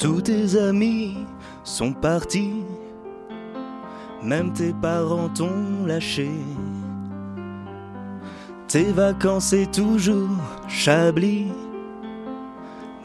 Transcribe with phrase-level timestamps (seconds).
[0.00, 1.14] Tous tes amis
[1.62, 2.54] sont partis,
[4.22, 6.30] même tes parents t'ont lâché.
[8.66, 10.30] Tes vacances c'est toujours
[10.68, 11.48] Chablis,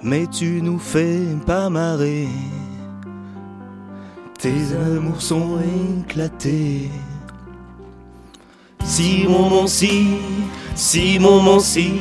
[0.04, 2.30] mais tu nous fais pas marrer.
[4.40, 5.60] Tes amours sont
[6.00, 6.90] éclatés.
[8.86, 10.16] Simon mon si,
[10.76, 12.00] Simon mon si,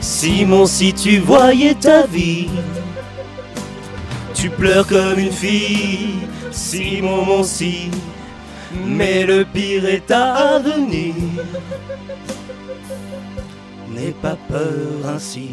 [0.00, 2.48] Simon si tu voyais ta vie,
[4.40, 7.90] tu pleures comme une fille, Simon mon si,
[8.86, 11.14] mais le pire est à venir.
[13.90, 15.50] N'aie pas peur ainsi.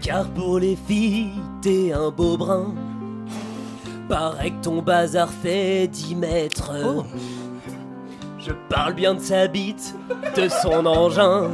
[0.00, 2.72] Car pour les filles, t'es un beau brin.
[4.08, 6.70] Paraît que ton bazar fait 10 mètres.
[8.46, 9.94] Je parle bien de sa bite,
[10.36, 11.50] de son engin,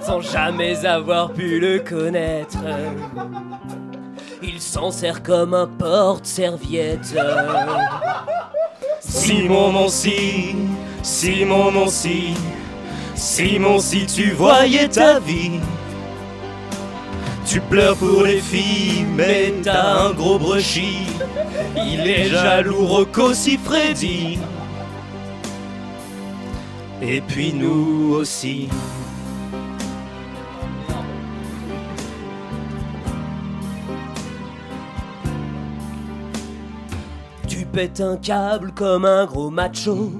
[0.00, 2.56] sans jamais avoir pu le connaître.
[4.42, 7.14] Il s'en sert comme un porte-serviette.
[9.00, 10.56] Simon mon si,
[11.02, 12.32] Simon mon si,
[13.14, 15.60] Simon si tu voyais ta vie.
[17.44, 21.08] Tu pleures pour les filles, mais t'as un gros brushis.
[21.76, 24.38] Il est jaloux, Rocco si Freddy.
[27.00, 28.68] Et puis nous aussi.
[37.46, 40.12] Tu pètes un câble comme un gros macho.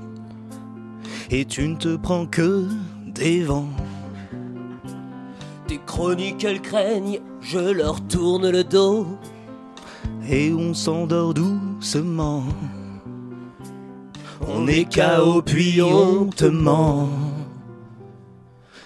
[1.31, 2.69] Et tu ne te prends que
[3.07, 3.69] des vents.
[5.67, 9.07] Tes chroniques elles craignent, je leur tourne le dos.
[10.31, 12.45] Et on s'endort doucement.
[14.51, 17.11] On est KO puis on te ment.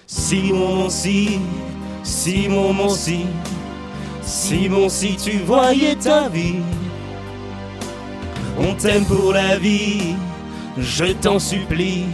[0.07, 1.39] Simon si,
[2.03, 3.21] Simon mon si,
[4.23, 6.63] Simon si tu voyais ta vie.
[8.59, 10.15] On t'aime pour la vie,
[10.79, 12.07] je t'en supplie.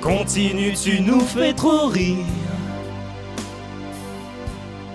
[0.00, 2.24] Continue, tu nous fais trop rire.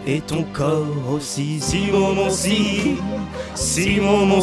[0.08, 2.98] Et ton corps aussi, Simon mon si,
[3.56, 4.42] Simon mon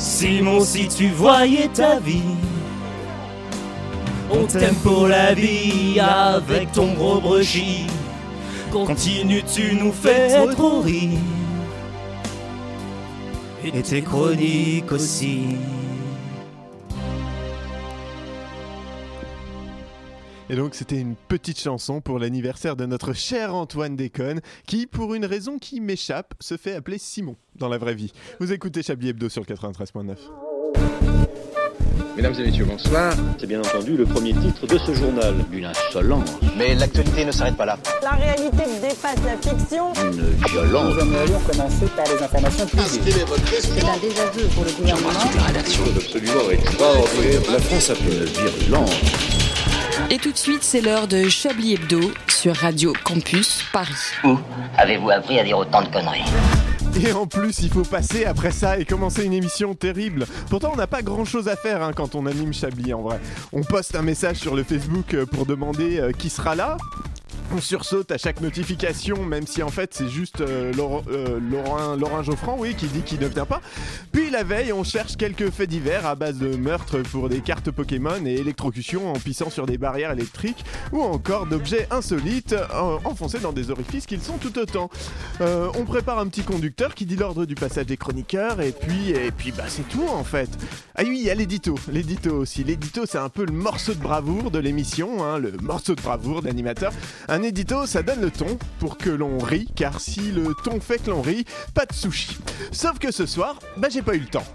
[0.00, 2.22] Simon si tu voyais ta vie.
[4.30, 7.86] On t'aime pour la vie avec ton gros brushis.
[8.70, 11.18] Continue, tu nous fais trop rire.
[13.62, 15.56] Et tes chroniques aussi.
[20.50, 25.14] Et donc c'était une petite chanson pour l'anniversaire de notre cher Antoine Déconne, qui pour
[25.14, 28.12] une raison qui m'échappe se fait appeler Simon dans la vraie vie.
[28.40, 30.16] Vous écoutez Chablis Hebdo sur le 93.9.
[32.16, 33.14] Mesdames et messieurs, bonsoir.
[33.38, 35.36] C'est bien entendu le premier titre de ce journal.
[35.52, 37.78] Une insolence, Mais l'actualité ne s'arrête pas là.
[38.02, 39.92] La réalité dépasse la fiction.
[40.02, 40.94] une violence.
[40.96, 43.24] Nous aimerions commencer par les informations privées.
[43.60, 45.10] C'est un désaveu pour le gouvernement.
[45.36, 47.40] La rédaction est absolument extraordinaire.
[47.52, 49.39] La France a fait une virulence.
[50.08, 53.92] Et tout de suite, c'est l'heure de Chablis Hebdo sur Radio Campus Paris.
[54.24, 54.38] Où
[54.78, 56.24] avez-vous appris à dire autant de conneries
[57.04, 60.26] Et en plus, il faut passer après ça et commencer une émission terrible.
[60.48, 63.20] Pourtant, on n'a pas grand chose à faire hein, quand on anime Chablis en vrai.
[63.52, 66.76] On poste un message sur le Facebook euh, pour demander euh, qui sera là.
[67.52, 70.72] On sursaute à chaque notification, même si en fait c'est juste euh,
[71.08, 73.60] euh, Laurent, Geoffrand, oui, qui dit qu'il ne vient pas.
[74.12, 77.72] Puis la veille, on cherche quelques faits divers à base de meurtres pour des cartes
[77.72, 83.40] Pokémon et électrocution en pissant sur des barrières électriques, ou encore d'objets insolites euh, enfoncés
[83.40, 84.88] dans des orifices qu'ils sont tout autant.
[85.40, 89.10] Euh, on prépare un petit conducteur qui dit l'ordre du passage des chroniqueurs, et puis,
[89.10, 90.50] et puis bah c'est tout en fait.
[90.94, 92.62] Ah oui, il y a l'édito, l'édito aussi.
[92.62, 96.42] L'édito, c'est un peu le morceau de bravoure de l'émission, hein, le morceau de bravoure
[96.42, 96.92] d'animateur.
[97.42, 101.10] Édito, ça donne le ton pour que l'on rit, car si le ton fait que
[101.10, 101.44] l'on rit,
[101.74, 102.38] pas de sushi.
[102.72, 104.46] Sauf que ce soir, bah j'ai pas eu le temps.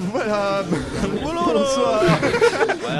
[0.00, 0.62] Voilà.
[1.24, 2.02] Bonsoir.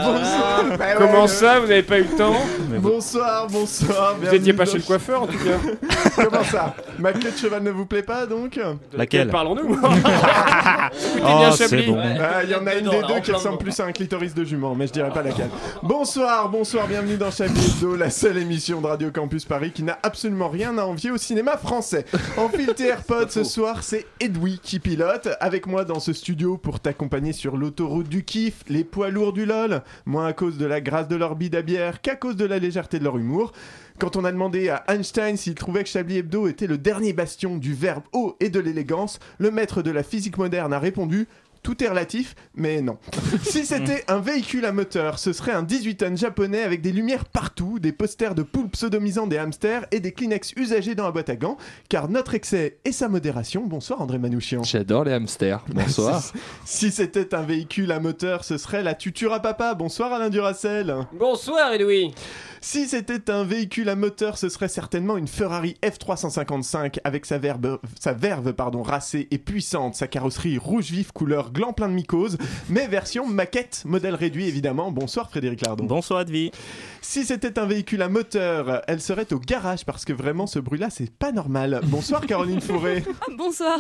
[0.04, 0.64] Bonsoir.
[0.78, 2.34] Bah ouais, Comment le- ça, vous n'avez pas eu le temps
[2.80, 4.16] Bonsoir, bonsoir.
[4.20, 5.58] Vous étiez pas bienvenue chez le coiffeur en tout cas
[6.16, 6.74] dans- Comment ça?
[6.98, 8.58] Ma queue de cheval ne vous plaît pas donc?
[8.96, 9.28] Laquelle?
[9.28, 9.88] Parlons-nous Écoutez
[11.22, 11.98] Oh, bien c'est Chablis bon.
[12.20, 14.44] Ah, Il y en a une des deux qui ressemble plus à un clitoris de
[14.44, 15.50] jument, mais je dirais pas laquelle.
[15.82, 19.98] Bonsoir, bonsoir, bienvenue dans Chablis Hebdo, la seule émission de Radio Campus Paris qui n'a
[20.02, 22.04] absolument rien à envier au cinéma français.
[22.36, 26.80] En filtre AirPod ce soir, c'est Edoui qui pilote, avec moi dans ce studio pour
[26.88, 30.80] t'accompagner sur l'autoroute du kiff, les poids lourds du LOL, moins à cause de la
[30.80, 33.52] grâce de leur bide à bière qu'à cause de la légèreté de leur humour.
[33.98, 37.58] Quand on a demandé à Einstein s'il trouvait que Chablis Hebdo était le dernier bastion
[37.58, 41.28] du verbe haut et de l'élégance, le maître de la physique moderne a répondu
[41.62, 42.98] Tout est relatif, mais non.
[43.42, 47.24] si c'était un véhicule à moteur, ce serait un 18 tonnes japonais avec des lumières
[47.26, 51.30] partout, des posters de poules sodomisant des hamsters et des Kleenex usagés dans la boîte
[51.30, 51.58] à gants.
[51.88, 53.66] Car notre excès et sa modération.
[53.66, 54.62] Bonsoir André Manouchian.
[54.62, 55.64] J'adore les hamsters.
[55.68, 56.22] Bonsoir.
[56.64, 59.74] si si c'était un véhicule à moteur, ce serait la tuture à papa.
[59.74, 60.96] Bonsoir Alain Duracel.
[61.12, 62.14] Bonsoir Edoui.
[62.60, 67.78] Si c'était un véhicule à moteur, ce serait certainement une Ferrari F355 avec sa verve,
[68.00, 72.38] sa verve pardon, racée et puissante, sa carrosserie rouge vif couleur gland plein de mycose,
[72.68, 74.90] mais version maquette, modèle réduit évidemment.
[74.90, 75.84] Bonsoir Frédéric Lardon.
[75.84, 76.50] Bonsoir Advi.
[77.00, 80.88] Si c'était un véhicule à moteur, elle serait au garage parce que vraiment ce bruit-là
[80.90, 81.80] c'est pas normal.
[81.84, 83.04] Bonsoir Caroline Fourré.
[83.38, 83.78] Bonsoir.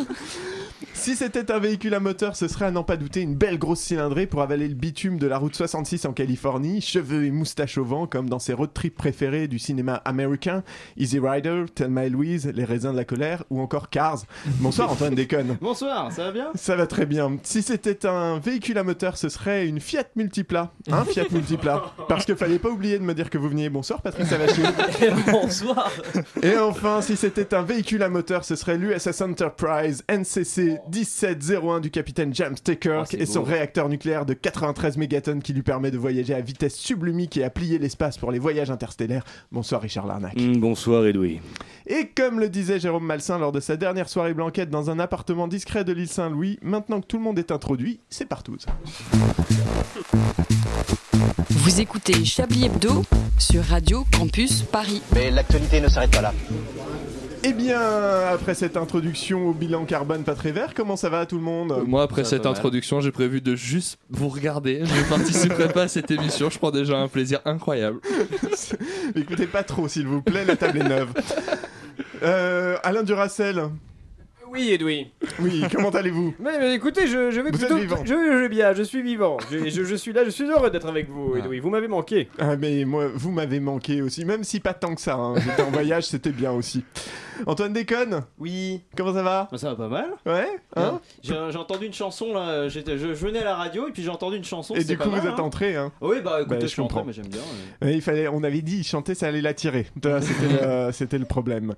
[0.94, 3.80] Si c'était un véhicule à moteur, ce serait à n'en pas douter une belle grosse
[3.80, 7.84] cylindrée pour avaler le bitume de la route 66 en Californie, cheveux et moustaches au
[7.84, 10.62] vent comme dans ses road trips préférés du cinéma américain,
[10.96, 14.22] Easy Rider, Thelma et Louise, Les raisins de la colère ou encore Cars.
[14.60, 15.58] Bonsoir Antoine Déconne.
[15.60, 16.46] Bonsoir, ça va bien?
[16.54, 17.36] Ça va très bien.
[17.42, 20.72] Si c'était un véhicule à moteur, ce serait une Fiat Multipla.
[20.90, 21.82] Un Fiat Multipla.
[22.08, 23.68] Parce que fallait pas oublier de me dire que vous veniez.
[23.68, 24.64] Bonsoir Patrick Savachier.
[25.32, 25.90] Bonsoir.
[26.42, 31.90] Et enfin, si c'était un véhicule à moteur, ce serait l'USS Enterprise NCC 1701 du
[31.90, 33.46] capitaine James Taker c'est et son beau.
[33.46, 37.50] réacteur nucléaire de 93 mégatonnes qui lui permet de voyager à vitesse sublumique et à
[37.50, 39.24] plier l'espace pour les voyages interstellaires.
[39.52, 40.36] Bonsoir Richard Larnac.
[40.36, 41.40] Mm, bonsoir Edoui.
[41.86, 45.48] Et comme le disait Jérôme Malsain lors de sa dernière soirée blanquette dans un appartement
[45.48, 48.56] discret de l'île Saint-Louis, maintenant que tout le monde est introduit, c'est partout.
[51.50, 53.04] Vous écoutez Chablis Hebdo
[53.38, 55.02] sur Radio Campus Paris.
[55.14, 56.32] Mais l'actualité ne s'arrête pas là.
[57.44, 57.80] Eh bien,
[58.32, 61.84] après cette introduction au bilan carbone pas très vert, comment ça va tout le monde?
[61.86, 64.82] Moi, après Ça cette introduction, j'ai prévu de juste vous regarder.
[64.84, 66.50] Je ne participerai pas à cette émission.
[66.50, 68.00] Je prends déjà un plaisir incroyable.
[69.14, 71.10] Écoutez pas trop, s'il vous plaît, la table est neuve.
[72.22, 73.62] Euh, Alain Duracel,
[74.50, 75.10] Oui Edoui.
[75.40, 77.76] oui, comment allez-vous Mais, mais écoutez, je, je vais Vous plutôt.
[77.76, 77.98] êtes vivant.
[78.04, 79.36] Je, je vais bien, je suis vivant.
[79.50, 81.60] Je, je- je suis là, je suis heureux d'être avec vous, Edoui.
[81.60, 82.28] Vous m'avez manqué.
[82.38, 85.14] ah, mais moi, vous m'avez manqué aussi, même si pas tant que ça.
[85.16, 85.34] hein.
[85.36, 86.84] J'étais en voyage, c'était bien aussi.
[87.46, 88.82] Antoine Déconne, Oui.
[88.96, 90.10] comment ça va Bah, ça va pas mal.
[90.26, 93.88] Ouais hein J'ai j'ai entendu une chanson là, j'étais- je, je venais à la radio
[93.88, 94.74] et puis j'ai entendu une chanson.
[94.74, 95.42] Et du pas coup, mal, vous êtes hein.
[95.42, 97.06] entré, hein Oui, bah écoutez, Bah, je je suis entré, comprends.
[97.06, 97.40] mais j'aime bien.
[97.82, 99.86] Ouais, il fallait, on avait dit, chanter, ça allait l'attirer.
[100.02, 101.74] C'était le, c'était le problème.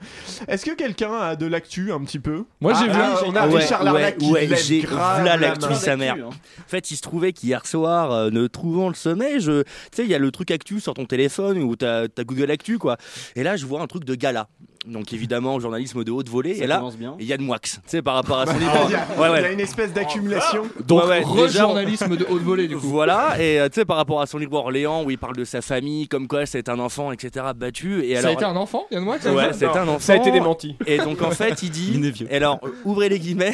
[0.48, 2.44] Est-ce que quelqu'un a de l'actu un petit peu?
[2.60, 3.00] Moi, j'ai Ah, vu.
[3.02, 6.14] ah, on a Ouais, Richard ouais, qui ouais, j'ai grave v'là la l'actu, sa mère.
[6.14, 6.28] Hein.
[6.30, 9.62] En fait, il se trouvait qu'hier soir, euh, ne trouvant le sommeil, je...
[9.62, 12.50] tu sais, il y a le truc actu sur ton téléphone ou t'as as Google
[12.50, 12.96] Actu, quoi.
[13.36, 14.48] Et là, je vois un truc de gala.
[14.86, 16.54] Donc, évidemment, journalisme de haute volée.
[16.54, 16.82] Ça et là,
[17.18, 18.72] il y a de Moix, tu sais, par rapport à son livre.
[18.86, 19.52] Il y, a, Ouais, il y a ouais.
[19.52, 20.62] une espèce d'accumulation.
[20.86, 22.86] Donc, Ouais, ouais, déjà, journalisme de haute volée, du coup.
[22.88, 25.44] Voilà, et euh, tu sais, par rapport à son livre Orléans, où il parle de
[25.44, 28.02] sa famille, comme quoi c'est un enfant, etc., battu.
[28.04, 29.98] Et Ça alors, a été un enfant, Yann Moix Ouais, c'est un enfant.
[30.00, 30.76] Ça a été démenti.
[30.86, 31.92] Et donc en fait, il dit.
[31.94, 32.26] Il est vieux.
[32.30, 33.52] et alors, ouvrez les guillemets.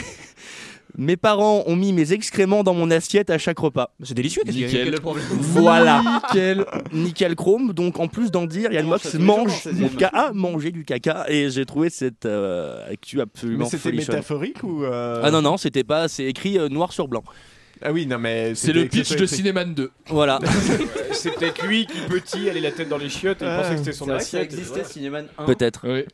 [0.98, 3.90] Mes parents ont mis mes excréments dans mon assiette à chaque repas.
[4.02, 4.84] C'est délicieux, qu'est-ce qu'il y a Nickel.
[4.84, 6.02] Quel est le problème Voilà.
[6.32, 6.64] Nickel.
[6.92, 7.72] Nickel chrome.
[7.74, 9.98] Donc en plus d'en dire, Yann Mox mange mon 16e.
[9.98, 14.14] ca- a mangé du caca et j'ai trouvé cette euh, actu Mais absolument c'était folichonne.
[14.14, 14.84] métaphorique ou.
[14.84, 17.24] euh, Ah non non, c'était pas, c'est écrit euh, noir sur blanc.
[17.82, 18.54] Ah oui, non, mais.
[18.54, 19.26] C'est c'était- le pitch c'était de.
[19.26, 19.90] Cinéman 2.
[20.08, 20.38] Voilà.
[21.12, 23.58] C'est peut-être lui qui, petit, allait la tête dans les chiottes et il Ah.
[23.62, 24.44] pensait que c'était son que ça assiette.
[24.44, 25.44] existait, Cinéman 1.
[25.44, 25.80] Peut-être.
[25.84, 26.04] Oui.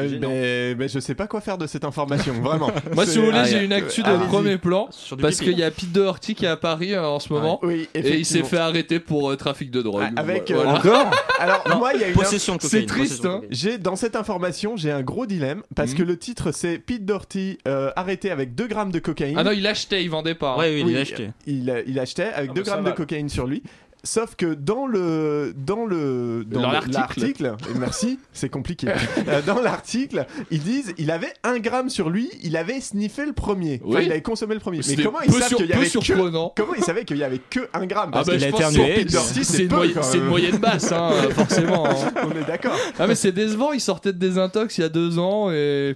[0.00, 2.72] Euh, mais, mais je sais pas quoi faire de cette information, vraiment.
[2.94, 4.88] Moi, si vous voulez, Ah, j'ai une actu de premier plan.
[5.20, 7.60] Parce qu'il y a Pete Doherty qui est à Paris euh, en ce moment.
[7.62, 10.02] Oui, Et il s'est fait arrêter pour euh, trafic de drogue.
[10.16, 10.72] Ah, avec, Voilà.
[10.72, 12.14] euh, Encore Alors, moi, il y a une.
[12.14, 13.42] Possession de C'est triste, hein.
[13.50, 15.98] J'ai dans cette information, j'ai un gros dilemme parce Mhm.
[15.98, 19.36] que le titre c'est Pete Doherty euh, arrêté avec 2 grammes de cocaïne.
[19.38, 20.54] Ah non, il achetait, il vendait pas.
[20.54, 20.58] hein.
[20.58, 21.30] Ouais, oui, il Oui, l'a acheté.
[21.46, 23.62] il, il achetait avec Ah 2 bah, ça grammes de cocaïne sur lui.
[24.04, 27.56] Sauf que dans le dans le dans Dans le- l'article.
[27.78, 28.86] merci, c'est compliqué.
[29.26, 33.32] Euh, dans l'article, ils disent il avait un gramme sur lui, il avait sniffé le
[33.32, 33.80] premier.
[33.86, 34.80] Enfin, il avait consommé le premier.
[34.86, 36.52] Mais comment ils savent qu'il y avait que surprenant.
[36.54, 38.10] comment ils savaient qu'il y avait que un gramme?
[38.12, 39.06] Ah Parce bah, que je a éternué,
[39.42, 41.86] c'est une, moyenne basse, hein, forcément.
[41.88, 42.12] hein.
[42.24, 42.76] On est d'accord.
[42.98, 45.94] Ah mais c'est décevant, il sortait de désintox il y a deux ans et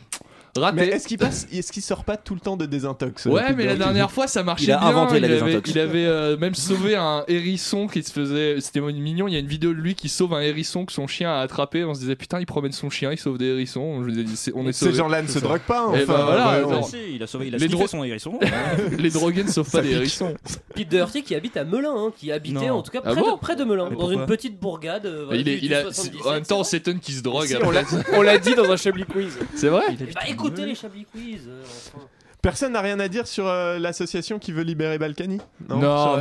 [0.75, 3.65] Mais est-ce qu'il passe est-ce qu'il sort pas tout le temps de désintox Ouais, mais
[3.67, 4.88] la dernière fois ça marchait Il a bien.
[4.88, 5.71] inventé il, la avait, désintox.
[5.71, 8.61] il avait euh, même sauvé un hérisson qui se faisait.
[8.61, 9.29] C'était mignon.
[9.29, 11.41] Il y a une vidéo de lui qui sauve un hérisson que son chien a
[11.41, 11.85] attrapé.
[11.85, 14.05] On se disait putain, il promène son chien, il sauve des hérissons.
[14.05, 16.05] Je on est Ces gens-là ne se droguent pas, Eh enfin.
[16.07, 16.83] ben voilà.
[16.83, 18.38] Si, il a sauvé, il a Les dro- son hérisson.
[18.99, 19.93] Les drogués ne sauvent pas pique.
[19.93, 20.35] hérissons.
[20.75, 22.77] Pete Doherty qui habite à Melun, hein, qui habitait Non.
[22.79, 25.07] en tout cas Ah près, bon de, près de Melun, dans une petite bourgade.
[25.07, 27.12] euh, il est, du- il du a, 77, en même temps, c'est c'est Ton qui
[27.12, 27.53] se drogue.
[27.53, 27.67] Après.
[27.67, 29.37] on l'a- on dit dans un Chablis Quiz.
[29.57, 29.83] C'est vrai
[30.15, 31.43] Bah à écoutez les Chablis Quiz.
[31.49, 32.05] euh, enfin.
[32.40, 35.38] Personne n'a rien à dire sur euh, l'association qui veut libérer Balkany?
[35.69, 36.17] Non, mais non,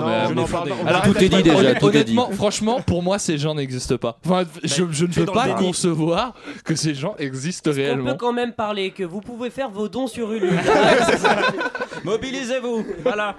[0.00, 0.74] mais- je n'en parle pas.
[0.82, 2.16] On Alors, arrête tout est dit déjà, Honnêtement, tout est dit.
[2.32, 4.18] franchement, pour moi, ces gens n'existent pas.
[4.24, 5.66] Enfin, je, je ne peux dans le pas déni.
[5.66, 6.32] concevoir
[6.64, 8.14] que ces gens existent On peut réellement.
[8.16, 10.58] quand même parler que vous pouvez faire vos dons sur Ulule?
[12.04, 13.36] Mobilisez-vous Voilà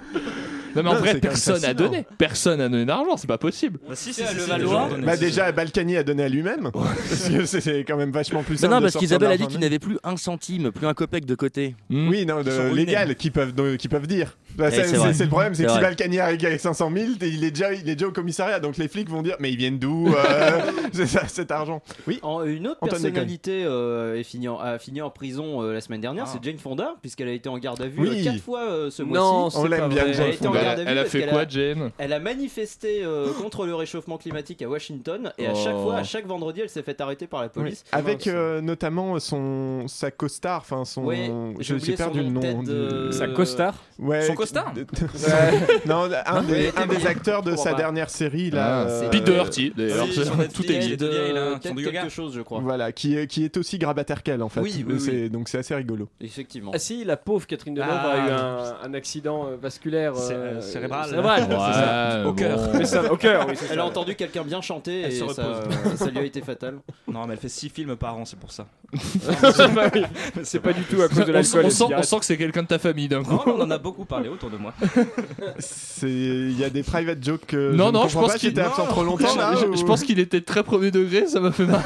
[0.76, 1.74] Non, mais en Non, vrai, c'est quand même personne a fascinant.
[1.74, 2.06] donné.
[2.18, 3.78] Personne n'a donné d'argent, c'est pas possible.
[3.88, 4.88] Bah, si, si, si, le Valois.
[5.04, 6.70] Bah déjà, Balkany a donné à lui-même.
[6.72, 8.72] Parce que c'est- c'est quand même vachement plus simple.
[8.72, 10.94] non, de parce sortir qu'Isabelle a dit l'argent qu'il n'avait plus un centime, plus un
[10.94, 11.74] copec de côté.
[11.88, 12.08] Hmm.
[12.08, 12.86] Oui, non, de- sont ruinés.
[12.86, 14.36] légal, qui peuvent, de- qui peuvent dire.
[14.56, 15.12] Bah, Eh, c'est c'est vrai.
[15.14, 15.86] c'est le problème, c'est C'est que si vrai.
[15.88, 18.88] Balkany arrive avec 500 000, il est, déjà, il est déjà au commissariat, donc les
[18.88, 20.60] flics vont dire, mais ils viennent d'où euh,
[20.92, 22.18] c'est ça, cet argent Oui.
[22.22, 25.80] En- une autre Antoine personnalité euh, est fini en- a fini en prison euh, la
[25.80, 26.30] semaine dernière, Ah.
[26.32, 28.20] c'est Jane Fonda, puisqu'elle a été en garde à vue Oui.
[28.20, 29.08] euh, quatre fois euh, ce Non,
[29.42, 29.56] mois-ci.
[29.58, 30.12] On c'est l'aime pas bien.
[30.12, 30.59] Jane Elle a été en Fonda.
[30.64, 34.18] Garde à vue Elle a fait quoi, Jane Elle a manifesté euh, contre le réchauffement
[34.18, 35.84] climatique à Washington et à chaque Oh.
[35.84, 37.52] fois, à chaque vendredi, elle s'est fait arrêter par la Oui.
[37.54, 37.84] police.
[37.92, 43.06] Avec euh, notamment son sa costar, enfin son, j'ai je j'ai perdu le nom de
[43.06, 44.22] de- Sa costard Ouais.
[44.22, 44.86] Son costard de-
[45.86, 47.76] Non, un, des, mais- un des acteurs de Comprends sa pas.
[47.78, 48.82] dernière série là.
[48.86, 50.06] Ah, euh, Pete Doherty, d'ailleurs.
[50.06, 51.06] Oui, Tout est de-
[51.62, 52.60] son de quelque chose, je crois.
[52.60, 54.60] Voilà, qui est, qui est aussi grabataire qu'elle en fait.
[54.60, 55.30] Oui, oui, oui.
[55.30, 56.08] Donc c'est assez rigolo.
[56.20, 56.72] Effectivement.
[56.74, 58.74] Ah si, la pauvre Catherine Deneuve Ah, a eu oui.
[58.84, 60.14] un, accident euh, vasculaire
[60.56, 61.08] euh, cérébral.
[61.08, 62.26] cérébral, Ouais, c'est ça.
[62.26, 62.86] Au cœur.
[62.86, 63.82] Ça- au cœur, oui, Elle ça.
[63.82, 65.26] a entendu quelqu'un bien chanter Elle et se
[65.96, 66.78] ça, lui a été fatal.
[67.12, 68.66] Non, mais elle fait 6 films par an, c'est pour ça.
[70.42, 71.60] C'est pas du tout à cause de On, l'alcool.
[71.64, 73.32] on des sent, on sent que c'est quelqu'un de ta famille d'un coup.
[73.32, 74.72] Non, on en a beaucoup parlé autour de moi.
[76.02, 78.86] Il y a des private jokes que Non, je non, je pense qu'il- J'étais absent
[78.86, 79.54] trop longtemps là.
[79.56, 81.82] je, pense qu'il était très premier degré, ça m'a fait mal.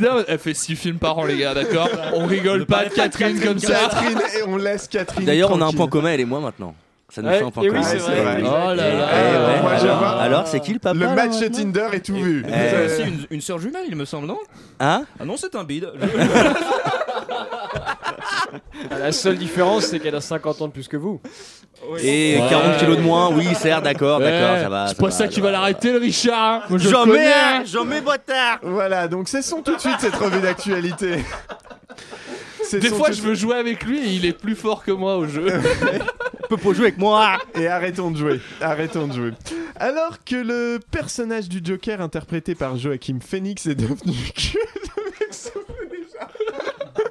[0.00, 3.40] Là, Elle fait 6 films par an, les gars, d'accord On rigole pas de Catherine
[3.40, 3.88] comme ça.
[3.88, 5.24] Catherine et on laisse Catherine.
[5.24, 6.74] D'ailleurs, on a un point commun, elle et moi maintenant.
[7.08, 8.20] Ça nous Ouais, et oui, c'est vrai.
[8.20, 8.42] vrai.
[8.44, 8.84] Oh là là.
[9.12, 12.00] Eh ouais, moi, je alors, c'est qui le papa Le là, match maintenant Tinder est
[12.04, 12.44] tout vu.
[12.44, 12.48] Eh.
[12.50, 14.38] Vous avez Euh, aussi une, une sœur jumelle, il me semble, non?
[14.80, 15.04] Hein?
[15.20, 15.88] Ah non, c'est un bide.
[18.90, 21.20] Ah, La seule différence, c'est qu'elle a 50 ans de plus que vous.
[22.00, 22.46] Et Ouais.
[22.48, 24.86] 40 kilos de moins, oui, certes, d'accord, d'accord, ça va.
[24.88, 26.62] C'est pas ça qui va l'arrêter, le Richard.
[26.62, 26.66] hein.
[26.68, 27.60] Moi, je le J'en mets, hein.
[27.60, 31.24] un, j'en mets bâtard Voilà, donc cessons tout de suite cette revue d'actualité.
[32.72, 35.26] Des fois, je veux jouer avec lui et il est plus fort que moi au
[35.26, 35.46] jeu.
[36.48, 38.40] Peux pas jouer avec moi Et arrêtons de jouer.
[38.60, 39.30] Arrêtons de jouer.
[39.76, 44.92] Alors que le personnage du Joker interprété par Joachim Phoenix est devenu culte.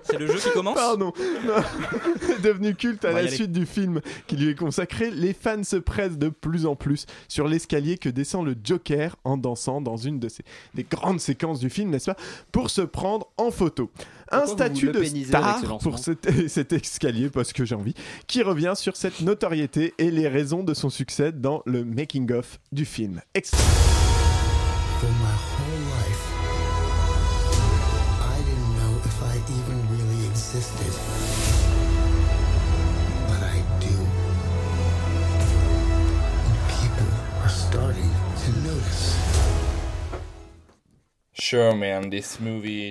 [0.04, 1.12] C'est le jeu qui commence Pardon.
[1.46, 1.56] Non.
[1.58, 5.12] est devenu culte à la suite du film qui lui est consacré.
[5.12, 9.38] Les fans se pressent de plus en plus sur l'escalier que descend le Joker en
[9.38, 10.25] dansant dans une de
[10.74, 12.18] des grandes séquences du film, n'est-ce pas
[12.51, 13.89] Pour se prendre en photo.
[14.32, 17.94] Un Pourquoi statut de star pour cet, cet escalier, parce que j'ai envie,
[18.27, 22.86] qui revient sur cette notoriété et les raisons de son succès dans le making-of du
[22.86, 23.22] film.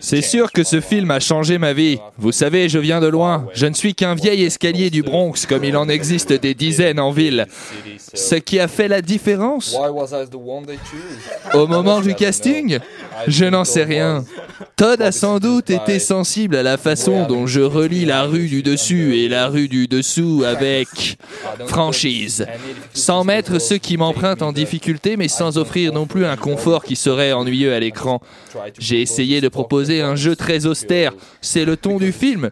[0.01, 1.99] C'est sûr que ce film a changé ma vie.
[2.19, 3.47] Vous savez, je viens de loin.
[3.55, 7.11] Je ne suis qu'un vieil escalier du Bronx, comme il en existe des dizaines en
[7.11, 7.47] ville.
[8.13, 9.77] Ce qui a fait la différence?
[11.53, 12.79] Au moment du casting
[13.27, 14.25] Je n'en sais rien.
[14.77, 18.63] Todd a sans doute été sensible à la façon dont je relis la rue du
[18.63, 21.17] dessus et la rue du dessous avec
[21.67, 22.47] franchise.
[22.93, 26.97] Sans mettre ceux qui m'empruntent en difficulté, mais sans offrir non plus un confort qui
[26.97, 28.21] serait ennuyeux à l'écran.
[28.79, 31.13] J'ai essayé de proposer un jeu très austère.
[31.41, 32.51] C'est le ton du film.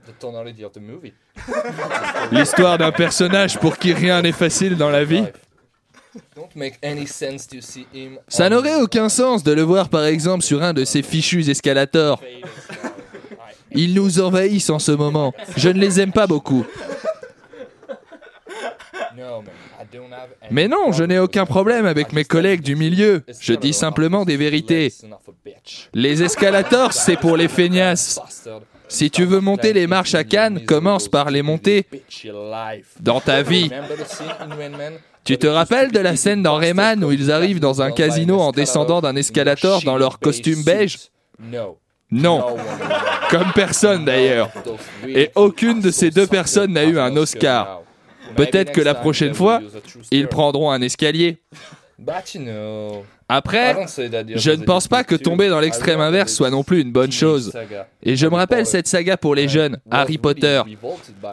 [2.32, 5.25] L'histoire d'un personnage pour qui rien n'est facile dans la vie.
[8.28, 12.21] Ça n'aurait aucun sens de le voir par exemple sur un de ces fichus escalators.
[13.71, 15.32] Ils nous envahissent en ce moment.
[15.56, 16.66] Je ne les aime pas beaucoup.
[20.50, 23.23] Mais non, je n'ai aucun problème avec mes collègues du milieu.
[23.40, 24.92] Je dis simplement des vérités.
[25.95, 28.21] Les escalators, c'est pour les feignasses.
[28.88, 31.87] Si tu veux monter les marches à Cannes, commence par les monter
[33.00, 33.71] dans ta vie.
[35.25, 38.50] Tu te rappelles de la scène dans Rayman où ils arrivent dans un casino en
[38.50, 40.99] descendant d'un escalator dans leur costume beige?
[42.11, 42.45] Non.
[43.31, 44.50] Comme personne d'ailleurs.
[45.09, 47.83] Et aucune de ces deux personnes n'a eu un Oscar.
[48.36, 49.60] Peut-être que la prochaine fois,
[50.10, 51.38] ils prendront un escalier.
[53.28, 53.86] Après,
[54.34, 57.52] je ne pense pas que tomber dans l'extrême inverse soit non plus une bonne chose.
[58.02, 60.62] Et je me rappelle cette saga pour les jeunes, Harry Potter.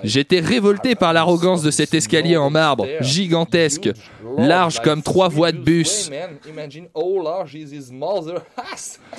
[0.03, 3.89] J'étais révolté par l'arrogance de cet escalier en marbre, gigantesque,
[4.37, 6.09] large comme trois voies de bus,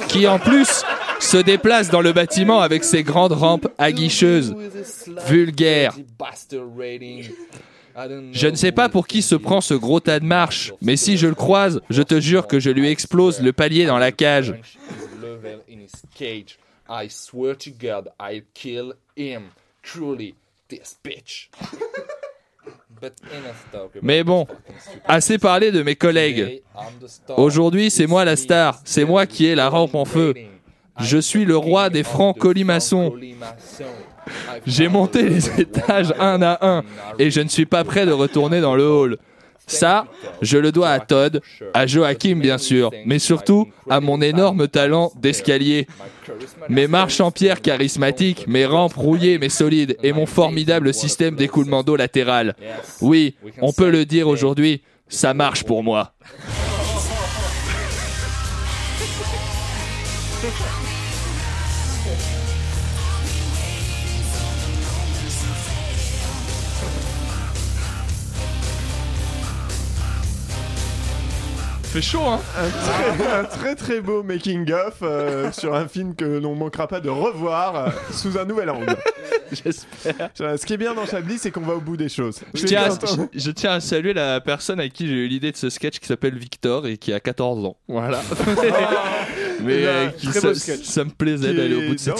[0.08, 0.82] qui en plus
[1.18, 4.54] se déplace dans le bâtiment avec ses grandes rampes aguicheuses.
[5.26, 5.94] Vulgaire.
[8.32, 11.16] Je ne sais pas pour qui se prend ce gros tas de marches, mais si
[11.16, 14.54] je le croise, je te jure que je lui explose le palier dans la cage.
[16.92, 19.52] I swear to God, I'll kill him.
[19.82, 20.35] Truly,
[20.68, 21.49] this bitch.
[23.00, 24.47] But enough talk about Mais bon,
[25.06, 26.62] assez parlé de mes collègues.
[27.37, 30.35] Aujourd'hui, c'est moi la star, c'est moi qui ai la rampe en feu.
[30.99, 33.14] Je suis le roi des francs colimaçons.
[34.66, 36.84] J'ai monté les étages un à un
[37.18, 39.18] et je ne suis pas prêt de retourner dans le hall.
[39.66, 40.06] Ça,
[40.42, 41.40] je le dois à Todd,
[41.74, 45.86] à Joachim bien sûr, mais surtout à mon énorme talent d'escalier.
[46.68, 51.84] Mes marches en pierre charismatiques, mes rampes rouillées mais solides et mon formidable système d'écoulement
[51.84, 52.56] d'eau latéral.
[53.00, 56.14] Oui, on peut le dire aujourd'hui, ça marche pour moi.
[71.90, 76.14] fait chaud, hein un très, un très très beau making of euh, sur un film
[76.14, 78.97] que l'on manquera pas de revoir euh, sous un nouvel angle.
[79.52, 80.30] J'espère.
[80.37, 82.42] Ce qui est bien dans Chablis, c'est qu'on va au bout des choses.
[82.54, 85.50] Je tiens, à, je, je tiens à saluer la personne avec qui j'ai eu l'idée
[85.50, 87.76] de ce sketch qui s'appelle Victor et qui a 14 ans.
[87.88, 88.20] Voilà.
[89.64, 92.16] mais euh, qui, ça, ça, me plaisait d'aller au bout de non,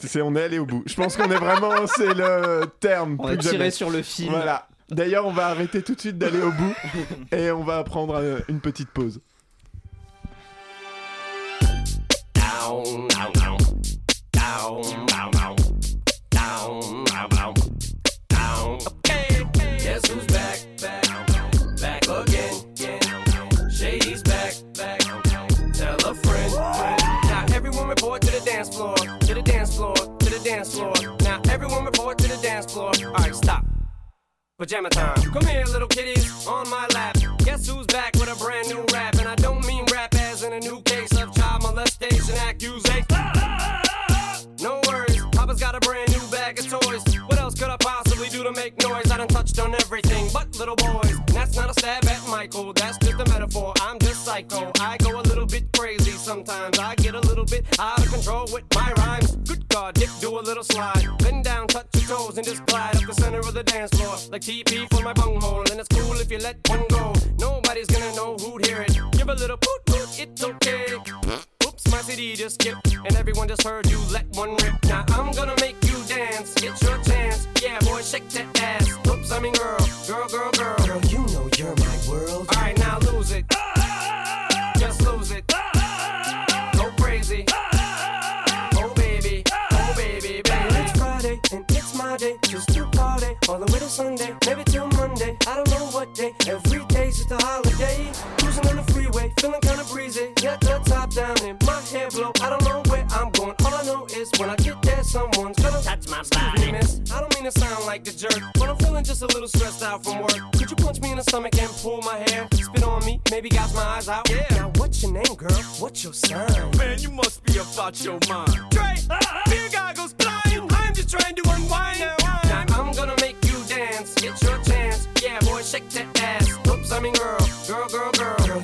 [0.00, 0.82] cette On est allé au bout.
[0.86, 3.16] Je pense qu'on est vraiment, c'est le terme.
[3.18, 3.70] On plus a tiré jamais.
[3.70, 4.30] sur le fil.
[4.30, 4.66] Voilà.
[4.94, 6.74] D'ailleurs, on va arrêter tout de suite d'aller au bout
[7.36, 9.20] et on va prendre euh, une petite pause.
[12.32, 13.58] Down, down, down.
[14.32, 15.56] Down, down, down.
[16.30, 17.54] Down, down, down.
[17.54, 17.73] Down.
[34.64, 35.30] Pajama time.
[35.30, 36.13] Come here, little kitties,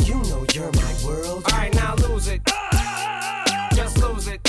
[0.07, 1.43] you know you're my world.
[1.51, 2.41] All right, now lose it.
[3.75, 4.43] Just lose it.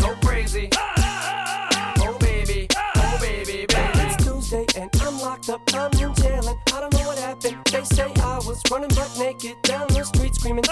[0.00, 0.68] Go crazy.
[0.72, 3.90] Oh baby, oh baby, baby.
[3.94, 5.60] It's Tuesday and I'm locked up.
[5.74, 7.58] I'm in jail and I don't know what happened.
[7.70, 10.64] They say I was running butt naked down the street screaming.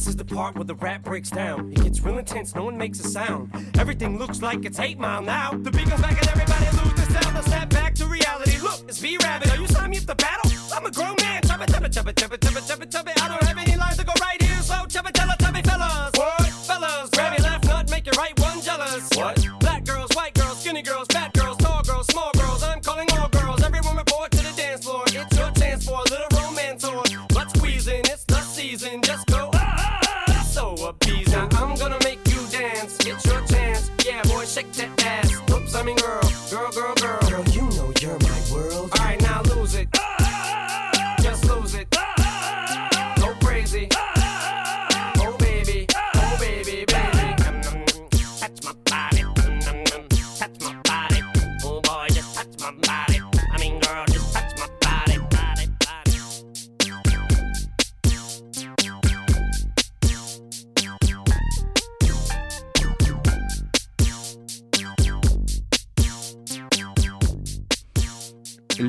[0.00, 1.70] This is the part where the rap breaks down.
[1.72, 3.50] It gets real intense, no one makes a sound.
[3.78, 5.50] Everything looks like it's 8 mile now.
[5.50, 7.44] The beat goes back and everybody loses sound.
[7.44, 8.58] Snap back to reality.
[8.62, 9.50] Look, it's V-Rabbit.
[9.50, 10.50] Are you signing me up to battle?
[10.74, 11.42] I'm a grown man.
[11.42, 13.22] Chubba, chubba, chubba, chubba, chubba, chubba, chubba.
[13.22, 14.09] I don't have any lines to go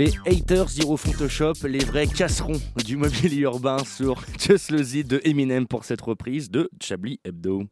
[0.02, 5.68] Les haters diront Photoshop, les vrais casserons du mobilier urbain sur Just Lose de Eminem
[5.68, 7.66] pour cette reprise de Chablis Hebdo.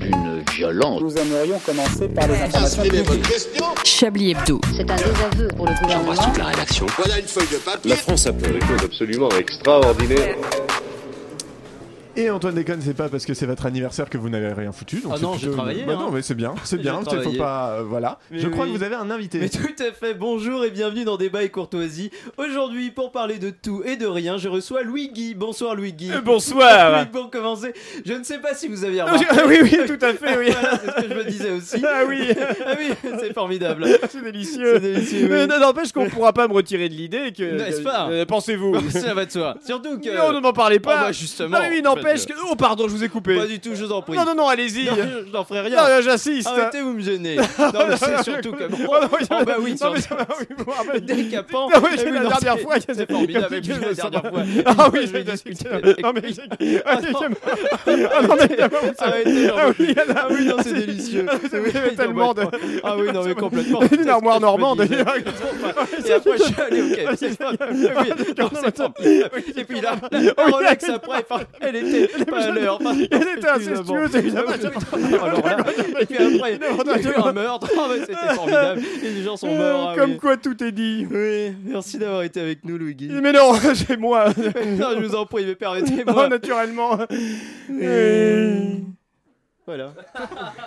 [0.00, 1.00] Une violence.
[1.00, 2.84] Nous aimerions commencer par les informations.
[3.84, 4.60] Chablis Hebdo.
[4.76, 6.12] C'est un désaveu pour le gouvernement.
[6.38, 6.86] la rédaction.
[6.98, 7.90] Voilà une feuille de papier.
[7.90, 10.36] La France a fait des choses absolument extraordinaires.
[12.18, 15.00] Et Antoine Déconne, c'est pas parce que c'est votre anniversaire que vous n'avez rien foutu.
[15.02, 16.00] donc Ah non, j'ai travaillé, Bah hein.
[16.00, 17.00] non, mais c'est bien, c'est bien.
[17.12, 18.18] Il faut pas, euh, voilà.
[18.30, 19.38] Mais Je crois que vous avez un invité.
[19.38, 22.10] Mais tout à fait, bonjour et bienvenue dans Débat et Courtoisie.
[22.38, 25.34] Aujourd'hui, pour parler de tout et de rien, je reçois Louis Guy.
[25.34, 26.10] Bonsoir Louis Guy.
[26.10, 27.00] Euh, bonsoir.
[27.00, 27.74] Oui, pour commencer,
[28.06, 29.26] je ne sais pas si vous aviez remarqué.
[29.28, 30.50] Ah oui, oui, tout à fait, oui.
[30.52, 31.84] Voilà, c'est ce que je me disais aussi.
[31.86, 32.28] Ah oui.
[32.66, 33.84] ah oui, c'est formidable.
[34.08, 34.74] C'est délicieux.
[34.76, 35.48] C'est délicieux, Mais oui.
[35.48, 37.42] non, N'empêche qu'on pourra pas me retirer de l'idée que.
[37.58, 39.56] N'est-ce pas Euh, Pensez-vous Ça va de soi.
[39.66, 40.16] Surtout que.
[40.16, 40.96] Non, ne m'en parlez pas.
[40.98, 41.58] Ah bah, justement.
[41.60, 42.32] Ah oui, n'empêche que.
[42.50, 43.36] Oh, pardon, je vous ai coupé.
[43.36, 44.16] Pas du tout, je vous en prie.
[44.16, 44.86] Non, non, non, allez-y.
[44.86, 45.76] Je n'en ferai rien.
[45.76, 46.48] Non, non, j'insiste.
[46.48, 47.36] Arrêtez, vous me gênez.
[47.36, 47.42] Non,
[47.88, 48.64] mais c'est surtout que.
[48.64, 49.90] Oh, non, Oh, bah oui, ah,
[50.86, 51.68] bah, décapant.
[51.70, 52.74] Non, oui, c'est la dernière c'est- fois.
[52.80, 53.56] C'est formidable.
[53.80, 54.42] La dernière fois.
[54.64, 55.64] Ah oui, je vais discuter
[56.02, 56.22] Non, mais.
[56.84, 57.20] Ah, Ah, non.
[57.86, 58.60] Ah non, mais.
[58.98, 61.26] Arrêtez, Ah oui, ah, oui, non, c'est délicieux.
[61.26, 62.42] Oui, il y avait oui, tellement de-
[62.82, 63.80] Ah oui, non, mais complètement.
[63.90, 64.80] Une armoire normande.
[64.82, 67.30] Et après, je suis allé au KFC.
[67.30, 68.12] Oui,
[69.44, 69.60] c'est.
[69.60, 69.96] Et puis là,
[70.38, 71.24] Rolex après,
[71.60, 71.95] elle était
[72.26, 72.78] pas à l'heure.
[73.10, 74.50] Elle était incestueuse, évidemment.
[75.22, 75.56] Alors là,
[76.00, 77.70] et puis après, il y a eu un meurtre.
[77.78, 78.82] Ah, C'était formidable.
[79.02, 79.90] Et les gens sont morts.
[79.92, 81.06] ah Comme quoi tout est dit.
[81.10, 83.08] Oui, merci d'avoir été avec nous, Louis Guy.
[83.22, 84.26] Mais non, c'est moi.
[84.78, 86.28] Non, je vous en prie, mais Oh, permettez-moi.
[86.28, 86.98] naturellement.
[89.66, 89.92] Voilà.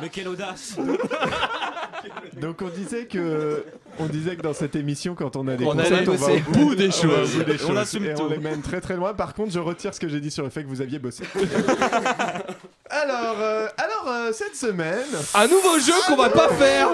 [0.01, 0.75] Mais quelle audace
[2.41, 3.63] Donc on disait que
[3.99, 6.39] on disait que dans cette émission quand on a des On concepts, on va au
[6.51, 7.35] bout des on choses.
[7.35, 7.77] bout des On choses.
[7.77, 8.29] assume et on tout.
[8.29, 9.13] les mène très très loin.
[9.13, 11.23] Par contre, je retire ce que j'ai dit sur le fait que vous aviez bossé.
[12.89, 16.89] alors euh, alors euh, cette semaine Un nouveau jeu qu'on va pas faire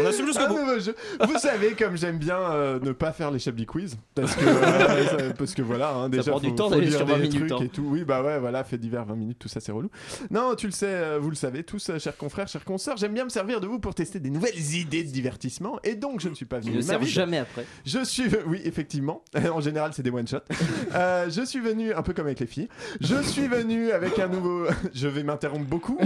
[0.00, 0.58] On assume jusqu'au un bout.
[0.60, 0.94] nouveau jeu.
[1.26, 5.06] Vous savez comme j'aime bien euh, ne pas faire les Chablis quiz parce que euh,
[5.06, 7.12] ça- parce que voilà hein, déjà prend du faut- temps faut d'aller lire sur des
[7.12, 7.64] 20 minutes, trucs hein.
[7.64, 7.84] et tout.
[7.88, 9.90] Oui bah ouais voilà fait divers 20 minutes tout ça c'est relou.
[10.30, 13.30] Non tu le sais vous le savez tous chers confrères chers consoeurs j'aime bien me
[13.30, 16.44] servir de vous pour tester des nouvelles idées de divertissement et donc je ne suis
[16.46, 17.64] pas Ils venu ne servent jamais après.
[17.86, 19.22] Je suis, oui, effectivement.
[19.52, 20.38] en général, c'est des one shot.
[20.94, 22.68] Euh, je suis venu un peu comme avec les filles.
[23.00, 24.66] Je suis venu avec un nouveau.
[24.94, 25.98] je vais m'interrompre beaucoup.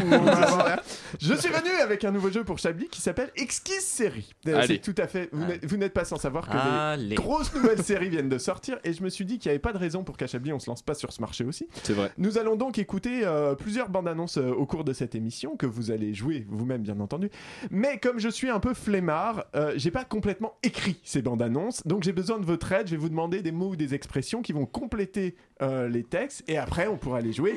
[1.20, 4.34] je suis venu avec un nouveau jeu pour Chablis qui s'appelle Exquise Série.
[4.48, 4.62] Euh.
[4.66, 5.28] C'est tout à fait.
[5.32, 7.04] Vous n'êtes- vous n'êtes pas sans savoir que Allez.
[7.10, 9.60] les grosses nouvelles séries viennent de sortir et je me suis dit qu'il n'y avait
[9.60, 11.68] pas de raison pour qu'à Chablis on se lance pas sur ce marché aussi.
[11.84, 12.10] C'est vrai.
[12.18, 15.66] Nous allons donc écouter euh, plusieurs bandes annonces euh, au cours de cette émission que
[15.66, 17.30] vous allez jouer vous-même bien entendu.
[17.70, 19.11] Mais comme je suis un peu flemmard,
[19.54, 22.86] euh, j'ai pas complètement écrit ces bandes annonces, donc j'ai besoin de votre aide.
[22.86, 26.42] Je vais vous demander des mots ou des expressions qui vont compléter euh, les textes
[26.48, 27.54] et après on pourra les jouer.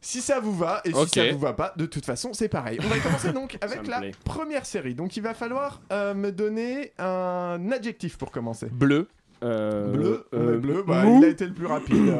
[0.00, 2.78] Si ça vous va et si ça vous va pas, de toute façon c'est pareil.
[2.84, 4.12] On va commencer donc avec la plaît.
[4.24, 4.94] première série.
[4.94, 8.66] Donc il va falloir euh, me donner un adjectif pour commencer.
[8.70, 9.08] Bleu.
[9.40, 12.16] Bleu, bleu, bah, il a été le plus rapide.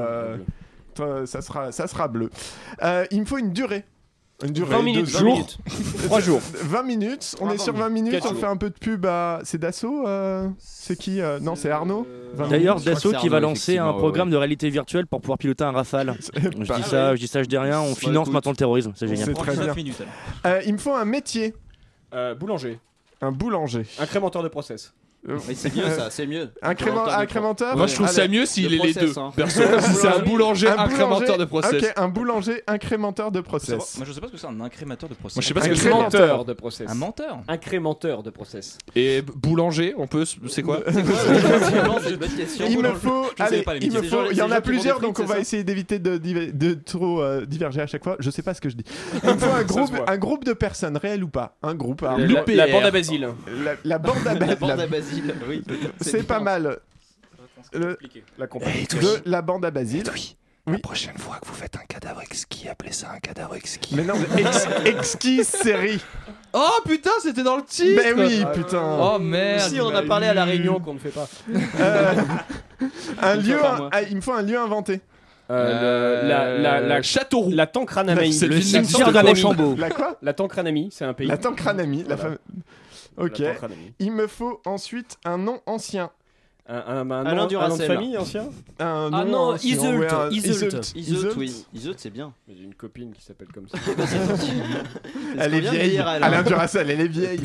[1.26, 2.30] ça, sera, ça sera bleu.
[3.10, 3.84] Il me faut une durée.
[4.44, 5.32] Une durée 20 minutes, de 20 jours.
[5.32, 5.58] minutes.
[6.04, 6.40] 3 jours.
[6.62, 8.38] 20 minutes, on est sur 20 20 minutes, on jours.
[8.38, 9.40] fait un peu de pub à.
[9.44, 12.80] C'est Dassault euh, C'est qui euh, Non, c'est Arnaud 20 D'ailleurs.
[12.80, 15.70] Dassault qui c'est va Arnaud, lancer un programme de réalité virtuelle pour pouvoir piloter un
[15.72, 16.14] Rafale.
[16.34, 17.80] Je dis ça, je dis ça, je dis rien.
[17.80, 18.34] On finance écoute.
[18.34, 19.24] maintenant le terrorisme, c'est génial.
[19.26, 19.60] C'est très bien.
[19.62, 20.02] 19 minutes.
[20.44, 21.54] Euh, il me faut un métier,
[22.14, 22.78] Euh, boulanger.
[23.22, 23.86] un boulanger.
[23.98, 24.92] Incrémenteur de process.
[25.28, 26.50] Euh, c'est mieux ça, c'est mieux.
[26.62, 29.18] Incrément- Incrémenteur Moi je trouve ça mieux s'il est les deux.
[29.18, 29.32] hein.
[29.34, 31.82] Perso, si c'est un boulanger Un incrémenteur de process.
[31.82, 33.96] Ok, un boulanger incrémenteur de process.
[33.96, 35.36] Moi je sais pas ce que c'est un incrémenteur de process.
[35.36, 35.86] Moi je sais pas ce que c'est.
[35.88, 36.20] Incrémenteur.
[36.22, 36.90] Incrémenteur de process.
[36.90, 38.78] Un menteur Incrémenteur de process.
[38.94, 40.24] Et boulanger, on peut.
[40.48, 40.80] C'est quoi?
[42.68, 43.24] Il me faut,
[43.80, 47.22] il me faut, il y en a plusieurs, donc on va essayer d'éviter de, trop
[47.22, 48.16] euh, diverger à chaque fois.
[48.18, 48.84] Je sais pas ce que je dis.
[49.22, 49.62] Il me faut un
[50.18, 52.02] groupe, un de personnes, réel ou pas, un groupe.
[52.02, 53.28] La, bande à Basile.
[53.84, 54.34] la bande à
[54.86, 55.62] Basile, Basile, oui.
[56.00, 56.78] c'est pas mal.
[57.72, 57.98] Le-
[58.38, 58.84] La compagnie.
[58.86, 60.04] de la bande à Basile.
[60.68, 63.94] La prochaine fois que vous faites un cadavre exquis, appelez ça un cadavre exquis.
[63.94, 66.00] Mais non, mais ex- exquise série.
[66.52, 68.82] Oh putain, c'était dans le titre Mais oui, putain.
[69.00, 71.28] Oh merde Si, on a parlé à la réunion qu'on ne fait pas.
[71.80, 72.14] Euh,
[73.22, 73.58] un lieu,
[73.92, 75.00] ah, il me faut un lieu inventé.
[75.50, 77.52] Euh, le- la, la, la, Châteauroux.
[77.52, 78.32] la Tancranami.
[78.32, 79.76] C'est Le le cimetière de Rochambeau.
[79.78, 80.16] La quoi?
[80.20, 81.28] La Tancranami, c'est un pays.
[81.28, 82.16] La Tancranami, la.
[83.16, 83.42] Ok.
[83.98, 86.10] Il me faut ensuite un nom ancien.
[86.68, 88.48] Un, un, un, Alain nom, un nom de famille ancien?
[88.80, 90.30] Un Ah nom non, ancien, Iseult, ouais, un-
[91.36, 91.64] oui.
[91.96, 92.32] C'est bien.
[92.48, 93.78] J'ai une copine qui s'appelle comme ça.
[95.38, 95.98] Elle est vieille.
[95.98, 96.42] Alain.
[96.42, 97.40] Duracell, elle est vieille.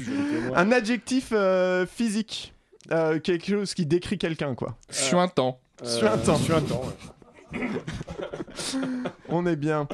[0.56, 2.56] Un adjectif euh, physique.
[2.92, 4.76] Euh, quelque chose qui décrit quelqu'un, quoi.
[4.90, 5.60] Suintant.
[5.84, 6.38] Suintant.
[6.38, 6.82] Suintant,
[9.30, 9.88] On est bien.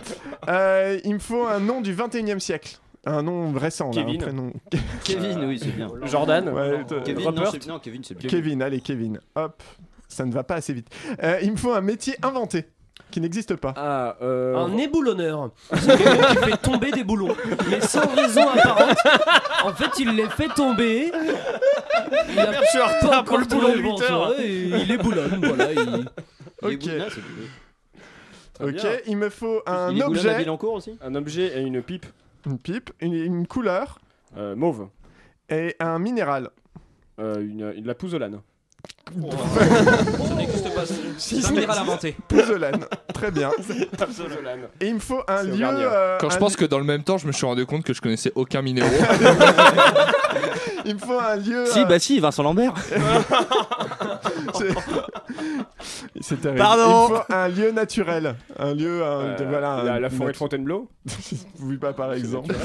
[0.48, 2.80] Euh, il me faut un nom du 21 e siècle.
[3.06, 4.22] Un nom récent, là, un Kevin.
[4.22, 4.52] prénom.
[5.04, 5.88] Kevin, oui, c'est bien.
[6.04, 6.50] Jordan.
[6.50, 7.52] Ouais, t- Kevin, non, Rupert.
[7.52, 8.30] c'est- non, Kevin, c'est bien.
[8.30, 9.20] Kevin, allez, Kevin.
[9.36, 9.64] Hop,
[10.10, 10.88] ça ne va pas assez vite.
[11.24, 12.66] Euh, il me faut un métier inventé
[13.12, 13.74] qui n'existe pas.
[13.78, 14.56] Ah, euh...
[14.58, 15.52] Un éboulonneur.
[15.74, 17.34] C'est quelqu'un qui fait tomber des boulons.
[17.70, 18.98] Mais sans raison apparente.
[19.64, 21.12] En fait, il les fait tomber.
[22.30, 24.10] Il a Je suis en retard pas pour le boulon de bon 8 heures.
[24.34, 25.40] choix et il éboulonne.
[25.46, 26.10] Voilà, il...
[26.62, 26.90] Ok,
[28.60, 28.72] ok.
[28.74, 28.92] bien.
[29.06, 32.06] Il me faut un Il est boulonne objet, Billancourt aussi Un objet et une pipe.
[32.48, 34.00] Une pipe, une, une couleur
[34.38, 34.88] Euh, mauve.
[35.50, 36.50] et un minéral.
[37.20, 38.40] Euh, une, une- la pouzzolane.
[39.08, 40.82] Ça n'existe pas.
[41.18, 42.16] C'est un minéral inventé.
[42.28, 42.86] Pouzzolane.
[43.14, 43.50] Très bien.
[43.98, 44.68] Pouzzolane.
[44.82, 45.66] Et il me faut un C'est lieu.
[45.68, 47.84] Euh, Quand je un pense que dans le même temps, je me suis rendu compte
[47.84, 48.90] que je connaissais aucun minéraux.
[50.86, 51.66] Il me faut un lieu.
[51.66, 52.74] Si, euh, bah si, Vincent Lambert.
[54.56, 54.74] c'est-
[56.22, 56.60] C'est terrible.
[56.60, 56.84] Pardon.
[57.08, 58.36] Il me faut un lieu naturel.
[58.58, 59.04] Un lieu.
[59.04, 59.84] un- Euh, voilà.
[59.84, 60.90] la, un- la forêt de Fontainebleau.
[61.62, 62.56] Oui, pas par exemple.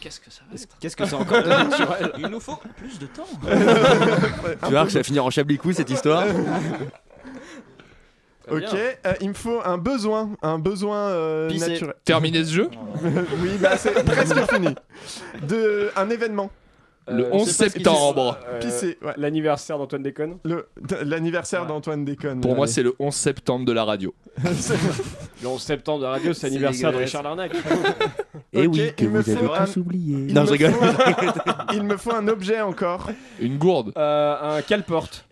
[0.00, 2.98] Qu'est-ce que ça va être Qu'est-ce que c'est encore de naturel Il nous faut plus
[2.98, 3.26] de temps.
[4.66, 6.24] Tu vois que ça va finir en chablicou cette histoire?
[8.50, 11.94] Ok, euh, il me faut un besoin, un besoin euh, naturel.
[12.04, 12.70] Terminer ce jeu?
[13.42, 14.74] Oui, bah c'est presque fini.
[15.42, 16.50] De un événement.
[17.10, 18.38] Le Euh, 11 ce qu'il septembre.
[18.60, 18.66] dit.
[18.66, 19.12] Euh, ouais.
[19.16, 20.38] L'anniversaire d'Antoine Déconne.
[20.44, 20.68] Le
[21.04, 22.40] l'anniversaire d'Antoine Déconne.
[22.40, 22.72] Pour moi, Allez.
[22.72, 24.14] c'est le 11 septembre de la radio.
[25.42, 26.98] Le 11 septembre de la radio, c'est C'est l'anniversaire de.
[26.98, 27.52] Richard Larnac.
[28.52, 30.32] Et Ok, oui, que il me vous avez faut un- tous oublié.
[30.32, 30.72] Non, je rigole.
[31.72, 33.08] il me faut un objet encore.
[33.40, 33.92] Une gourde.
[33.96, 35.26] Euh, un calporte.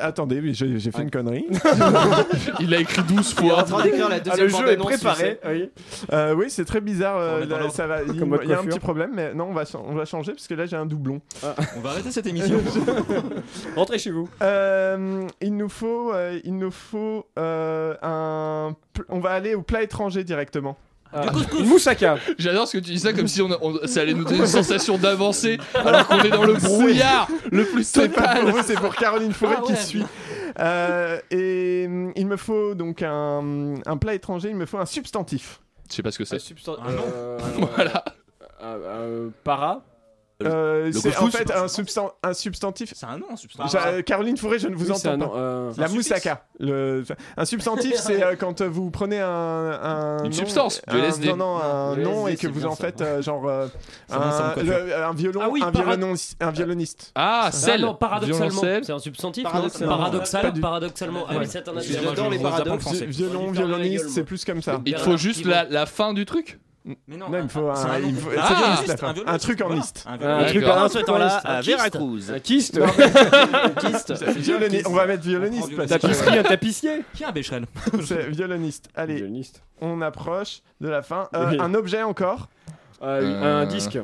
[0.00, 1.46] Attendez, j'ai fait une connerie.
[2.60, 3.62] Il a écrit 12 Il est en fois.
[3.64, 5.38] train d'écrire la Ah, deuxième le jeu est préparé.
[5.46, 5.70] Oui.
[6.12, 7.16] Euh, oui, c'est très bizarre.
[7.18, 8.16] euh, là, ça va, il,
[8.48, 10.54] y a un petit problème, mais non, on va, ch- on va changer parce que
[10.54, 11.20] là j'ai un doublon.
[11.76, 12.60] On va arrêter cette émission.
[13.76, 14.28] Rentrez chez vous.
[14.42, 18.74] Euh, il nous faut, euh, il nous faut euh, un.
[19.08, 20.76] On va aller au plat étranger directement.
[21.12, 21.26] Ah,
[21.58, 22.16] Une moussaka.
[22.38, 24.46] J'adore ce que tu dis ça comme si on, on- ça allait nous donner une
[24.46, 28.40] sensation d'avancer alors qu'on est dans le brouillard le plus C'est pas total.
[28.42, 29.78] pour vous, c'est pour Caroline Fourré Ah qui ouais.
[29.78, 30.04] suit.
[30.58, 34.86] Euh, et hum, il me faut donc un, un plat étranger, il me faut un
[34.86, 35.60] substantif.
[35.88, 36.36] Je sais pas ce que c'est.
[36.36, 37.02] Un nom.
[37.14, 37.38] euh,
[37.74, 38.04] Voilà.
[38.60, 39.82] un- un para.
[40.44, 42.92] Euh, Le c'est en fait un, substan- un substantif.
[42.94, 43.72] C'est un nom, substance.
[43.72, 45.36] J'a- Caroline Fourré, je ne vous Oui, un entends nom, pas.
[45.36, 46.44] euh, La un moussaka.
[46.60, 47.04] Le...
[47.36, 51.28] Un substantif, c'est euh, quand euh, vous prenez un, un Une nom- substance, un- LSD.
[51.30, 52.84] Non, non, un nom et que vous en ça.
[52.84, 53.66] faites euh, genre euh,
[54.10, 55.96] un, le- un violon, Ah oui, un, para-
[56.40, 57.10] un violoniste.
[57.16, 57.80] Ah, Ah celle.
[57.80, 58.60] non, paradoxalement.
[58.82, 59.88] C'est un substantif, Paradoxal,
[60.60, 61.24] paradoxalement.
[61.28, 62.92] Ah oui, c'est un J'adore les paradoxes.
[62.92, 64.80] Violon, violoniste, c'est plus comme ça.
[64.86, 66.60] Il faut juste la fin du truc
[67.06, 67.28] Mais non.
[67.28, 68.08] Non, il me faut un, nom.
[68.08, 69.14] il faut- Ah, un fin.
[69.26, 70.04] un un truc en liste.
[70.08, 70.64] Un Un truc.
[70.64, 71.60] Pendant ce temps-là, Un à.
[71.60, 72.30] Veracruz.
[72.32, 72.80] Un kyste.
[74.86, 75.86] On va mettre violoniste.
[75.86, 77.04] Tapisserie, un tapissier.
[77.14, 77.66] Qui a un Becherel
[78.06, 78.88] C'est violoniste.
[78.94, 79.62] Allez, Violoniste.
[79.80, 81.28] on approche de la fin.
[81.34, 81.56] Euh, Oui.
[81.60, 82.48] Un objet encore.
[83.02, 83.98] Euh, Euh, Un disque.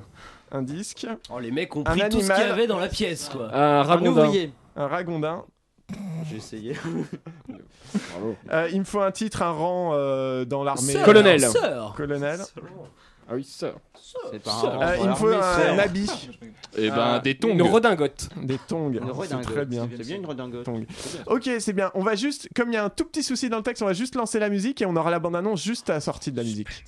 [0.53, 1.07] Un disque.
[1.31, 3.49] Oh, les mecs ont Un pris tout ce qu'il y avait dans la pièce, quoi.
[3.55, 4.25] Un Un ragondin.
[4.27, 4.53] ouvrier.
[4.77, 5.45] Un ragondin.
[6.31, 6.75] J'ai essayé.
[8.11, 8.37] Bravo.
[8.51, 10.93] Euh, il me faut un titre, un rang euh, dans l'armée.
[10.95, 11.41] Sœur, Colonel.
[11.41, 11.95] sœur.
[11.97, 12.41] Colonel.
[13.29, 13.73] Ah oui, ça.
[14.31, 14.73] C'est pas Ça.
[14.73, 16.11] un Euh, il me faut un habit.
[16.77, 17.51] Eh ben, des tongs.
[17.51, 18.29] Une redingote.
[18.37, 18.91] Des tongs.
[18.93, 19.47] Une C'est redingote.
[19.47, 19.89] très bien.
[19.97, 20.65] C'est bien une redingote.
[20.65, 20.85] Tongs.
[21.27, 21.91] Ok, c'est bien.
[21.95, 23.87] On va juste, comme il y a un tout petit souci dans le texte, on
[23.87, 26.37] va juste lancer la musique et on aura la bande-annonce juste à la sortie de
[26.37, 26.85] la musique.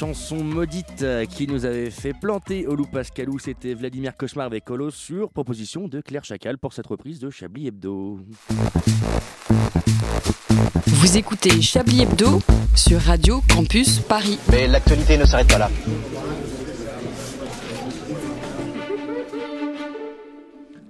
[0.00, 3.38] Chanson maudite qui nous avait fait planter au loup Pascalou.
[3.38, 7.66] C'était Vladimir Cauchemar avec Colo sur proposition de Claire Chacal pour cette reprise de Chablis
[7.66, 8.18] Hebdo.
[10.86, 12.40] Vous écoutez Chablis Hebdo
[12.74, 14.38] sur Radio Campus Paris.
[14.50, 15.70] Mais l'actualité ne s'arrête pas là.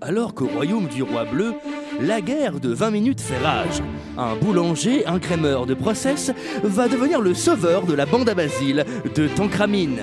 [0.01, 1.55] Alors qu'au royaume du roi bleu,
[2.01, 3.83] la guerre de 20 minutes fait rage.
[4.17, 6.33] Un boulanger, un crémeur de process,
[6.63, 8.85] va devenir le sauveur de la bande à Basile
[9.15, 10.01] de Tancramine.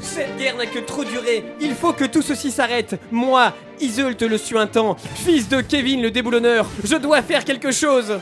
[0.00, 1.44] Cette guerre n'a que trop duré.
[1.60, 3.00] Il faut que tout ceci s'arrête.
[3.10, 8.18] Moi, Iseult le suintant, fils de Kevin le déboulonneur, je dois faire quelque chose.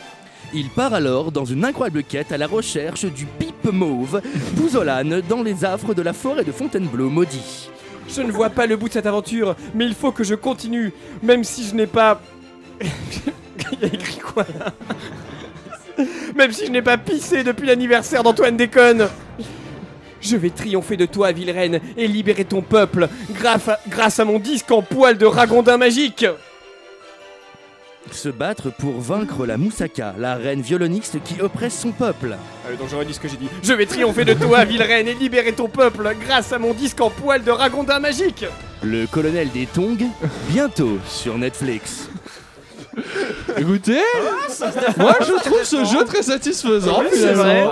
[0.54, 4.20] Il part alors dans une incroyable quête à la recherche du pipe mauve,
[4.54, 7.68] Bouzolane, dans les affres de la forêt de Fontainebleau maudit.
[8.08, 10.92] Je ne vois pas le bout de cette aventure, mais il faut que je continue,
[11.22, 12.20] même si je n'ai pas.
[13.72, 14.72] il y a écrit quoi là
[16.36, 19.08] Même si je n'ai pas pissé depuis l'anniversaire d'Antoine Déconne
[20.26, 24.38] je vais triompher de toi, Villereine, et libérer ton peuple grâce à, grâce à mon
[24.38, 26.26] disque en poil de ragondin magique
[28.10, 32.36] Se battre pour vaincre la Moussaka, la reine violoniste qui oppresse son peuple.
[32.64, 33.48] Ah oui, donc j'aurais dit ce que j'ai dit.
[33.62, 37.10] Je vais triompher de toi, Villereine, et libérer ton peuple grâce à mon disque en
[37.10, 38.46] poil de ragondin magique
[38.82, 40.08] Le colonel des Tongs,
[40.48, 42.08] bientôt sur Netflix.
[43.58, 44.00] Écoutez,
[44.98, 47.00] moi je trouve ce jeu très satisfaisant.
[47.00, 47.66] Oui, c'est vrai.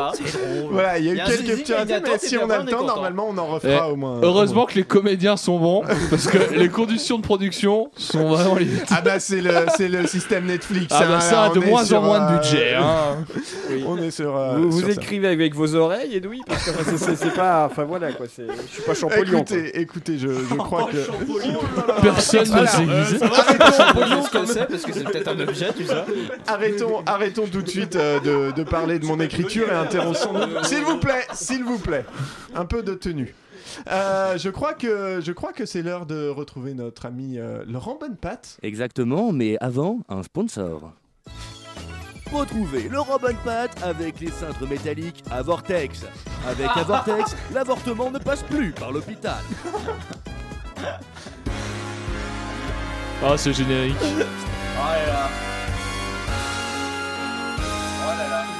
[0.71, 3.27] Voilà, il y a eu quelques petits ratés, mais si on a le temps, normalement
[3.31, 4.19] on en Eh, refera au moins.
[4.23, 8.85] heureusement que les comédiens sont bons parce que les conditions de production sont vraiment limites.
[8.91, 10.87] Ah bah c'est le, c'est le système Netflix.
[10.91, 12.75] Ah bah hein, ça, de moins en moins de euh, budget.
[12.75, 13.17] hein.
[13.87, 14.37] On est sur.
[14.37, 17.69] euh, Vous, écrivez avec vos oreilles, Edoui Parce que c'est- pas.
[17.71, 19.39] Enfin voilà quoi, je suis pas Champollion.
[19.39, 20.97] Écoutez, écoutez, je, crois que.
[22.03, 25.73] Personne ne euh, ça va, Champollion, ce que c'est, parce que c'est peut-être un objet,
[25.73, 26.05] tu sais.
[26.47, 30.63] arrêtons, arrêtons tout de suite euh, de, de parler de mon écriture et interrompons.
[30.65, 32.05] S'il vous plaît, s'il vous plaît,
[32.55, 33.35] un peu de tenue.
[33.91, 37.97] Euh, je crois que je crois que c'est l'heure de retrouver notre ami euh, Laurent
[37.99, 38.59] Bonnepatte.
[38.63, 40.93] Exactement, mais avant, un sponsor.
[42.33, 46.05] Retrouvez le Robin Pat avec les cintres métalliques à Vortex.
[46.49, 49.39] Avec un Vortex, l'avortement ne passe plus par l'hôpital.
[53.23, 53.97] Ah, ce générique.
[54.77, 55.31] 哎呀，
[58.07, 58.54] 我来啦。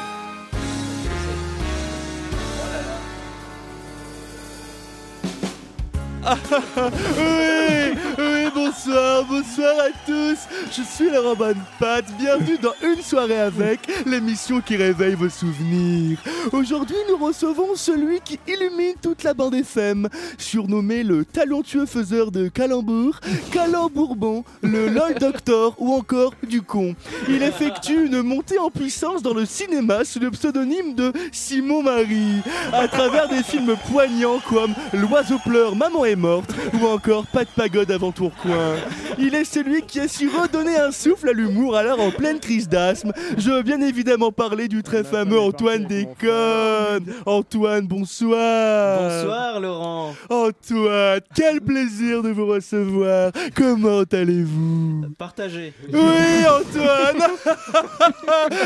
[6.25, 10.39] Oui, oui, bonsoir, bonsoir à tous.
[10.73, 12.05] Je suis le Robin Pat.
[12.19, 16.19] Bienvenue dans Une soirée avec, l'émission qui réveille vos souvenirs.
[16.53, 20.09] Aujourd'hui, nous recevons celui qui illumine toute la bande FM,
[20.39, 23.21] surnommé le talentueux faiseur de calembours,
[23.53, 26.95] Calembourbon, le LOL Doctor ou encore du con.
[27.29, 32.41] Il effectue une montée en puissance dans le cinéma sous le pseudonyme de Simon Marie,
[32.73, 37.51] à travers des films poignants comme L'oiseau pleure, maman est morte ou encore Pas de
[37.51, 38.77] pagode avant Tourcoing.
[39.19, 42.69] Il est celui qui a su redonner un souffle à l'humour alors en pleine crise
[42.69, 43.13] d'asthme.
[43.37, 47.13] Je veux bien évidemment parler du très fameux Antoine Déconne.
[47.27, 49.01] Antoine, bonsoir.
[49.01, 50.15] Bonsoir Laurent.
[50.31, 53.33] Antoine, quel plaisir de vous recevoir.
[53.57, 55.07] Comment allez-vous?
[55.19, 55.73] Partagez.
[55.93, 55.99] oui,
[56.47, 57.29] Antoine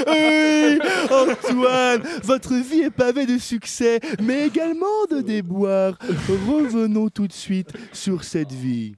[0.06, 0.78] Oui,
[1.10, 5.94] Antoine Votre vie est pavée de succès, mais également de déboires.
[6.28, 8.94] Revenons tout de suite sur cette vie.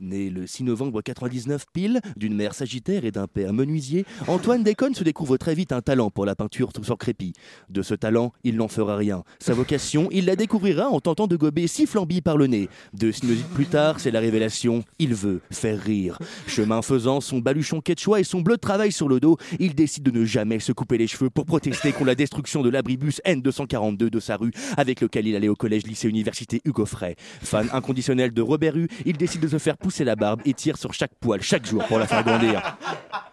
[0.00, 4.94] Né le 6 novembre 99 pile, d'une mère sagittaire et d'un père menuisier, Antoine Déconne
[4.94, 7.32] se découvre très vite un talent pour la peinture tout sans crépi.
[7.68, 9.24] De ce talent, il n'en fera rien.
[9.40, 12.68] Sa vocation, il la découvrira en tentant de gober six flambis par le nez.
[12.94, 16.18] Deux synonymes plus tard, c'est la révélation, il veut faire rire.
[16.46, 20.04] Chemin faisant, son baluchon quechua et son bleu de travail sur le dos, il décide
[20.04, 24.10] de ne jamais se couper les cheveux pour protester contre la destruction de l'abribus N242
[24.10, 27.16] de sa rue, avec lequel il allait au collège lycée université Hugo Frey.
[27.42, 30.76] Fan inconditionnel de Robert Hue, il décide de se faire pousser la barbe et tire
[30.76, 32.76] sur chaque poil chaque jour pour la faire grandir.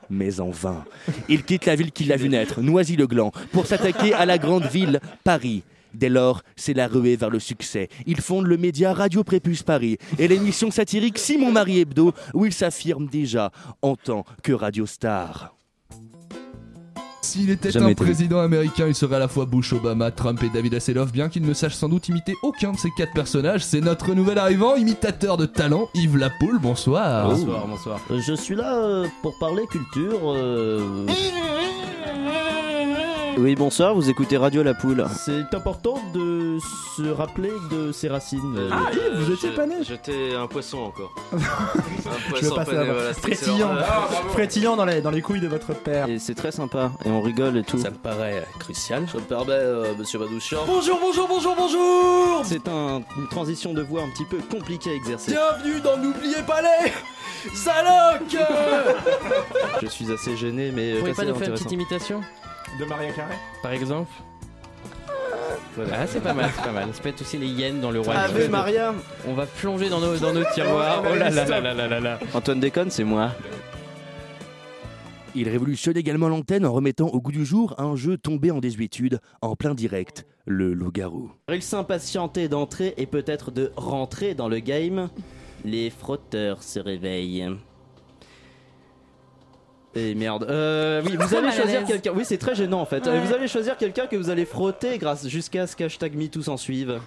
[0.09, 0.85] Mais en vain.
[1.27, 5.01] Il quitte la ville qui l'a vu naître, Noisy-le-Gland, pour s'attaquer à la grande ville,
[5.25, 5.63] Paris.
[5.93, 7.89] Dès lors, c'est la ruée vers le succès.
[8.05, 12.53] Il fonde le média Radio Prépuce Paris et l'émission satirique Simon Marie Hebdo, où il
[12.53, 13.51] s'affirme déjà
[13.81, 15.54] en tant que radio star.
[17.25, 20.49] S'il était Jamais un président américain, il serait à la fois Bush, Obama, Trump et
[20.49, 23.65] David Hasselhoff, bien qu'il ne sache sans doute imiter aucun de ces quatre personnages.
[23.65, 27.27] C'est notre nouvel arrivant, imitateur de talent, Yves Lapoule, bonsoir.
[27.29, 27.99] Bonsoir, bonsoir.
[28.11, 30.19] Je suis là euh, pour parler culture.
[30.33, 31.05] euh,
[33.37, 35.05] Oui, bonsoir, vous écoutez Radio La Poule.
[35.13, 36.57] C'est important de
[36.95, 38.55] se rappeler de ses racines.
[38.57, 41.13] euh, Ah, Yves, vous étiez pas né J'étais un poisson encore.
[41.33, 44.29] un Je poisson veux passer pané, voilà, frétillant, excellent.
[44.31, 46.07] frétillant dans les, dans les couilles de votre père.
[46.07, 47.77] Et c'est très sympa, et on rigole et tout.
[47.77, 49.05] Ça me paraît crucial.
[49.11, 50.59] Ça me permet, euh, monsieur Badouchian.
[50.65, 54.93] Bonjour, bonjour, bonjour, bonjour C'est un- une transition de voix un petit peu compliquée à
[54.93, 55.31] exercer.
[55.31, 56.91] Bienvenue dans N'oubliez pas les
[57.55, 58.23] Zaloc
[59.81, 60.91] Je suis assez gêné, mais.
[60.93, 62.21] Vous euh, pouvez pas nous faire une petite imitation?
[62.79, 64.11] De Maria Carré Par exemple
[65.91, 66.89] Ah, c'est pas mal, c'est pas mal.
[66.93, 68.15] Ça peut être aussi les hyènes dans le roi.
[68.15, 68.49] Ave.
[68.49, 68.93] Maria
[69.27, 71.03] On va plonger dans nos, dans nos tiroirs.
[71.09, 72.19] Oh là là là là là là là.
[72.33, 73.31] Antoine Déconne, c'est moi.
[75.37, 79.19] Il révolutionne également l'antenne en remettant au goût du jour un jeu tombé en désuétude
[79.41, 81.29] en plein direct, le loup-garou.
[81.51, 85.09] Il s'impatientait d'entrer et peut-être de rentrer dans le game.
[85.65, 87.49] Les frotteurs se réveillent.
[89.95, 90.45] Et merde.
[90.49, 92.11] Euh, oui, vous allez choisir quelqu'un.
[92.13, 93.07] Oui, c'est très gênant en fait.
[93.07, 93.19] Euh, Ouais.
[93.25, 96.99] Vous allez choisir quelqu'un que vous allez frotter grâce jusqu'à ce qu'hashtag MeToo s'en suive.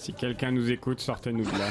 [0.00, 1.66] Si quelqu'un nous écoute, sortez-nous de là.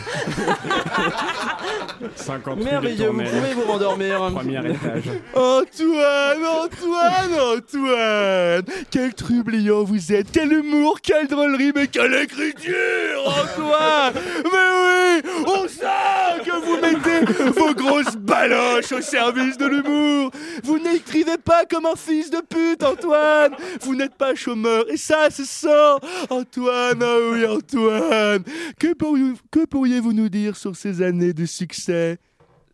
[2.15, 4.31] 50 rue des Merveilleux, vous pouvez vous rendormir.
[4.31, 5.05] Premier étage.
[5.33, 8.65] Antoine, Antoine, Antoine.
[8.91, 10.27] Quel trublion vous êtes.
[10.31, 14.13] Quel humour, quelle drôlerie, mais quelle écriture, Antoine.
[14.43, 20.29] Mais oui, on sent que vous mettez vos grosses baloches au service de l'humour.
[20.63, 23.55] Vous n'écrivez pas comme un fils de pute, Antoine.
[23.81, 25.95] Vous n'êtes pas chômeur, et ça se sent
[26.29, 28.18] Antoine, ah oui, Antoine
[28.79, 28.93] Que
[29.51, 32.17] que pourriez-vous nous dire sur ces années de succès?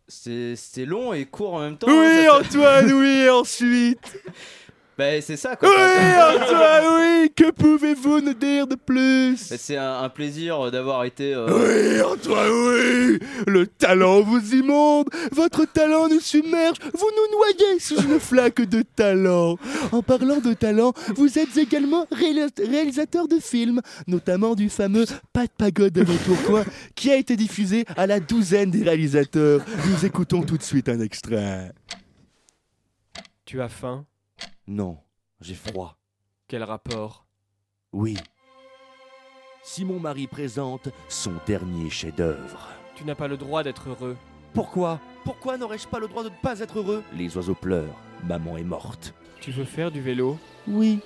[0.08, 1.88] C'est c'est long et court en même temps.
[1.88, 4.18] Oui, hein, ça- Antoine, oui, ensuite
[4.98, 5.68] Bah, c'est ça quoi.
[5.68, 9.50] Oui, Antoine, oui Que pouvez-vous nous dire de plus?
[9.50, 11.34] Bah, C'est un, un plaisir d'avoir été.
[11.34, 17.78] euh, Oui, Antoine, oui Le talent vous immonde Votre talent nous submerge Vous nous noyez
[17.78, 19.58] sous une flaque de talent
[19.92, 25.44] En parlant de talent, vous êtes également réalis- réalisateur de films, notamment du fameux Pas
[25.44, 29.60] de pagode de mon tourcoing, qui a été diffusé à la douzaine des réalisateurs.
[29.90, 31.70] Nous écoutons tout de suite un extrait.
[33.44, 34.06] Tu as faim?
[34.68, 34.98] Non,
[35.40, 35.96] j'ai froid.
[36.48, 37.26] Quel rapport?
[37.92, 38.16] Oui.
[39.62, 42.68] Simon Marie présente son dernier chef-d'œuvre.
[42.96, 44.16] Tu n'as pas le droit d'être heureux.
[44.54, 44.98] Pourquoi?
[45.24, 47.04] Pourquoi n'aurais-je pas le droit de ne pas être heureux?
[47.12, 47.94] Les oiseaux pleurent.
[48.24, 49.14] Maman est morte.
[49.40, 50.36] Tu veux faire du vélo?
[50.66, 50.98] Oui.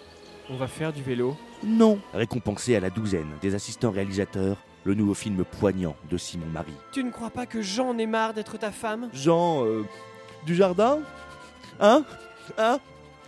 [0.49, 1.37] On va faire du vélo?
[1.63, 2.01] Non.
[2.15, 6.73] Récompensé à la douzaine des assistants réalisateurs, le nouveau film poignant de Simon Marie.
[6.93, 9.11] Tu ne crois pas que Jean ait marre d'être ta femme?
[9.13, 9.85] Jean, euh,
[10.47, 11.01] du jardin?
[11.79, 12.05] Hein?
[12.57, 12.81] Hein?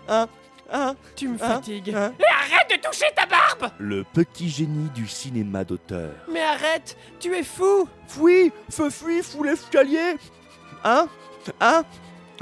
[0.09, 0.27] Hein
[0.73, 1.95] Hein Tu me Hein fatigues.
[1.95, 6.13] Hein Et arrête de toucher ta barbe Le petit génie du cinéma d'auteur.
[6.33, 10.17] Mais arrête Tu es fou Fouille Feu fuit, fou l'escalier
[10.85, 11.07] Hein
[11.61, 11.83] Hein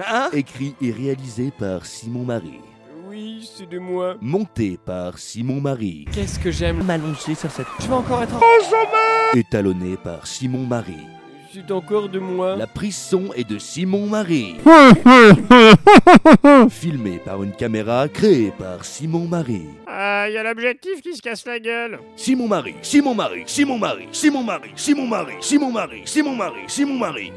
[0.07, 2.61] Hein Écrit et réalisé par Simon Marie.
[3.07, 4.15] Oui, c'est de moi.
[4.21, 6.07] Monté par Simon Marie.
[6.13, 8.39] Qu'est-ce que j'aime M'allonger sur cette Je vais encore être...
[9.35, 11.07] Étalonné par Simon Marie.
[11.53, 12.55] C'est encore de moi.
[12.55, 14.55] La prise son est de Simon Marie.
[16.71, 19.67] Filmé par une caméra créée par Simon Marie.
[19.89, 21.99] Ah, il y a l'objectif qui se casse la gueule.
[22.15, 26.99] Simon Marie, Simon Marie, Simon Marie, Simon Marie, Simon Marie, Simon Marie, Simon Marie, Simon
[26.99, 27.33] Marie.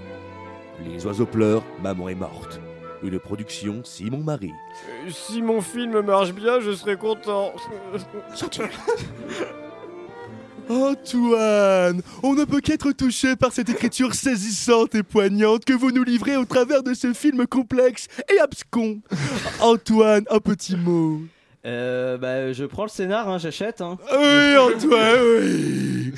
[0.87, 2.59] Les oiseaux pleurent, maman est morte.
[3.01, 4.53] Une production Simon Marie.
[4.89, 7.51] Euh, Si mon film marche bien, je serai content.
[10.69, 16.03] Antoine, on ne peut qu'être touché par cette écriture saisissante et poignante que vous nous
[16.03, 19.01] livrez au travers de ce film complexe et abscon.
[19.59, 21.21] Antoine, un petit mot.
[21.65, 23.81] Euh, bah, je prends le scénar, hein, j'achète.
[23.81, 23.97] Hein.
[24.11, 26.13] Oui, Antoine, oui.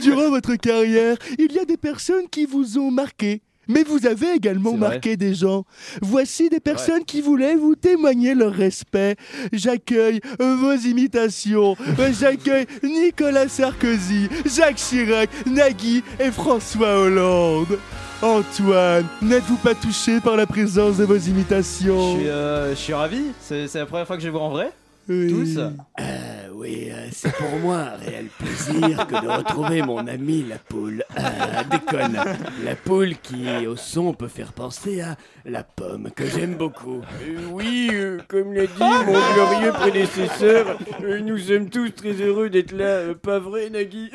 [0.00, 3.42] Durant votre carrière, il y a des personnes qui vous ont marqué.
[3.68, 5.64] Mais vous avez également marqué des gens.
[6.02, 9.16] Voici des personnes qui voulaient vous témoigner leur respect.
[9.52, 11.76] J'accueille euh, vos imitations.
[11.98, 17.78] Euh, J'accueille Nicolas Sarkozy, Jacques Chirac, Nagui et François Hollande.
[18.22, 22.94] Antoine, n'êtes-vous pas touché par la présence de vos Je imitations suis, euh, je suis
[22.94, 23.22] ravi.
[23.40, 24.72] C'est la première fois que je vais voir en vrai.
[25.08, 25.28] Oui.
[25.28, 25.58] Tous?
[25.58, 30.56] Euh, oui, euh, c'est pour moi un réel plaisir que de retrouver mon ami la
[30.56, 31.04] poule.
[31.18, 32.18] Euh, déconne.
[32.64, 37.02] La poule qui, au son, peut faire penser à la pomme, que j'aime beaucoup.
[37.22, 37.90] Euh, oui,
[38.28, 40.78] comme l'a dit mon glorieux prédécesseur,
[41.22, 44.10] nous sommes tous très heureux d'être là, pas vrai Nagui?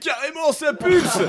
[0.00, 1.20] Carrément, ça pulse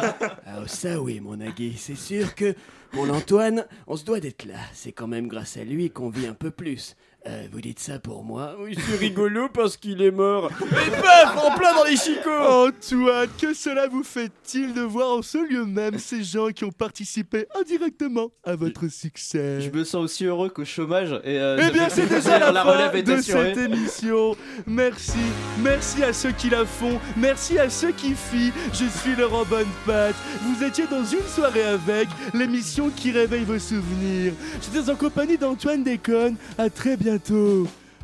[0.45, 2.53] Ah, ça oui, mon Nagui, c'est sûr que
[2.91, 4.59] pour l'Antoine, on se doit d'être là.
[4.73, 6.95] C'est quand même grâce à lui qu'on vit un peu plus.
[7.29, 10.49] Euh, vous dites ça pour moi Oui, c'est rigolo parce qu'il est mort.
[10.71, 15.21] Et paf, en plein dans les chicots Antoine, que cela vous fait-il de voir en
[15.21, 20.05] ce lieu même ces gens qui ont participé indirectement à votre succès Je me sens
[20.05, 21.11] aussi heureux qu'au chômage.
[21.23, 23.53] Et, euh, Eh bien, c'est déjà la, la fin relève est de assurée.
[23.53, 24.35] cette émission.
[24.65, 25.19] Merci,
[25.61, 28.51] merci à ceux qui la font, merci à ceux qui fient.
[28.73, 30.15] Je suis Laurent Bonnepatte.
[30.41, 34.33] Vous étiez dans une soirée avec l'émission qui réveille vos souvenirs.
[34.63, 36.35] J'étais en compagnie d'Antoine Déconne.
[36.57, 37.18] À très bientôt.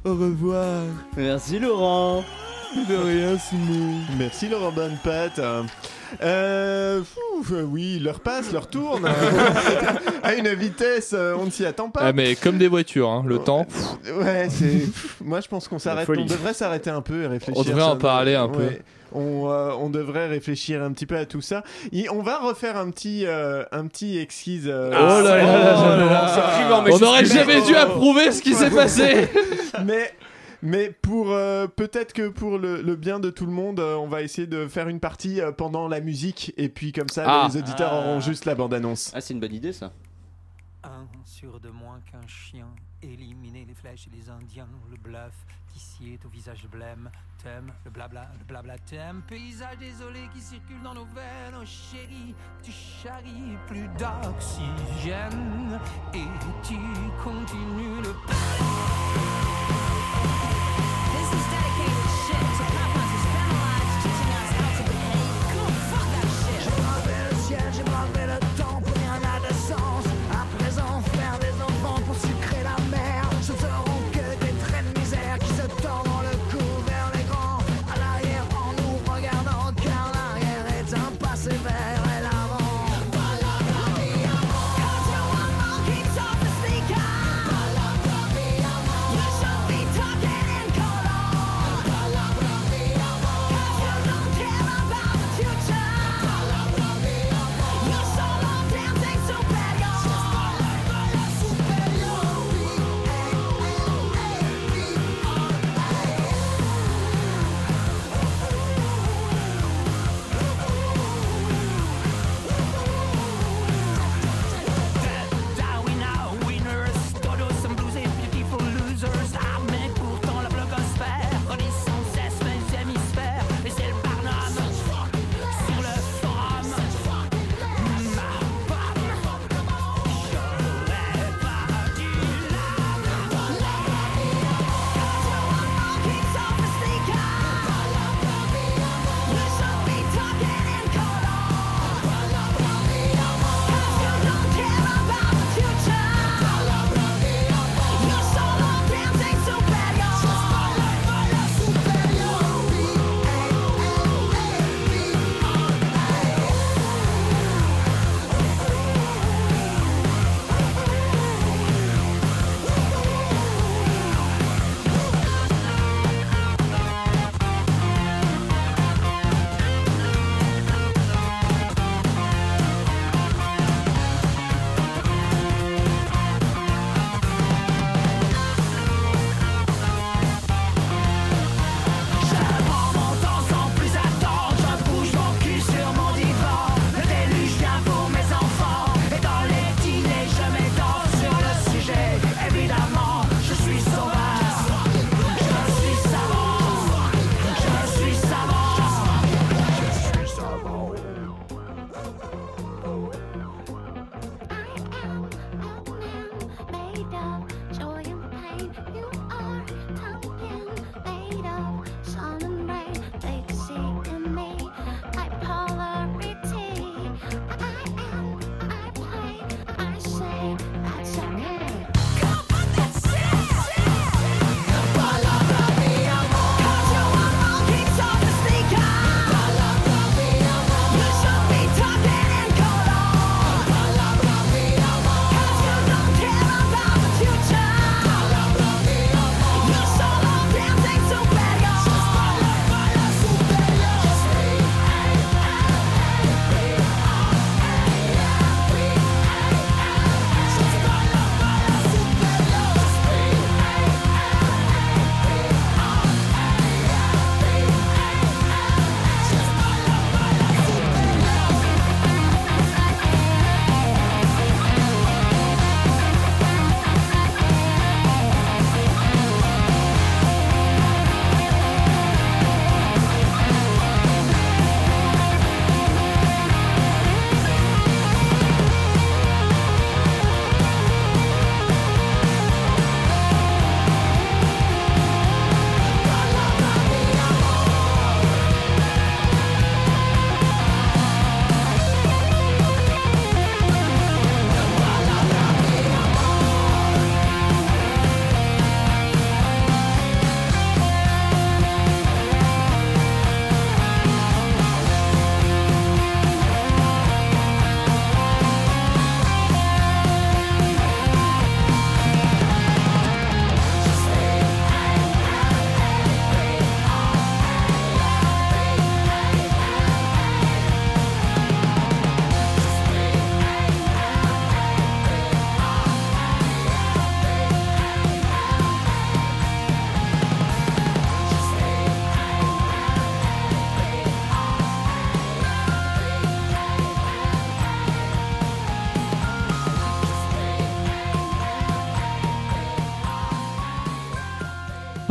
[0.06, 0.84] Au revoir.
[1.18, 2.24] Merci Laurent.
[2.90, 4.00] De rien, Simon.
[4.18, 5.40] Merci Laurent Bonnepatte.
[6.22, 9.10] Euh, fou, euh, oui, leur passe, leur tourne
[10.24, 12.02] à une vitesse, euh, on ne s'y attend pas.
[12.04, 13.66] Ah, mais comme des voitures, hein, le temps.
[14.14, 14.88] Ouais, c'est.
[15.24, 16.08] Moi, je pense qu'on s'arrête.
[16.10, 17.62] On devrait s'arrêter un peu et réfléchir.
[17.62, 18.66] On devrait en parler un peu.
[18.66, 18.82] Ouais.
[19.16, 21.64] On, euh, on devrait réfléchir un petit peu à tout ça.
[21.92, 24.66] Et on va refaire un petit, euh, un petit exquise.
[24.68, 26.32] euh, Oh là là là là là là.
[26.36, 29.28] c'est privé, mais On n'aurait jamais dû approuver ce qui s'est passé.
[29.86, 30.12] mais.
[30.62, 34.08] Mais pour euh, peut-être que pour le, le bien de tout le monde, euh, on
[34.08, 37.48] va essayer de faire une partie euh, pendant la musique et puis comme ça Ah.
[37.52, 38.00] les auditeurs Ah.
[38.00, 39.12] auront juste la bande annonce.
[39.14, 39.92] Ah, c'est une bonne idée ça.
[41.24, 42.68] Sur de moins qu'un chien,
[43.02, 47.10] éliminer les flèches et les indiens, le bluff, t'ici est au visage blême,
[47.42, 52.36] thème, le blabla, le blabla thème, paysage désolé qui circule dans nos veines, oh chérie,
[52.62, 55.80] tu charries plus d'oxygène,
[56.14, 56.28] et
[56.64, 56.78] tu
[57.24, 59.45] continues le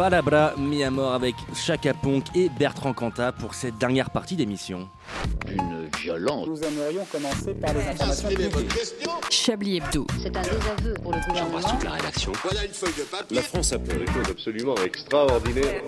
[0.05, 4.86] Palabra mis à mort avec Chaka Ponk et Bertrand Cantat pour cette dernière partie d'émission.
[5.48, 6.46] Une violence.
[6.46, 8.70] Nous aimerions commencer par les informations publiques.
[9.30, 10.07] Chablis Hebdo.
[10.20, 11.59] C'est un désaveu pour le gouvernement.
[11.59, 12.32] toute la rédaction.
[12.42, 13.34] Voilà une feuille de papier.
[13.34, 15.82] La France a fait des choses absolument extraordinaires.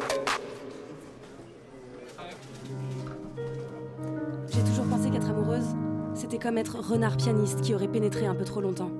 [4.48, 5.76] J'ai toujours pensé qu'être amoureuse,
[6.14, 8.92] c'était comme être renard pianiste qui aurait pénétré un peu trop longtemps.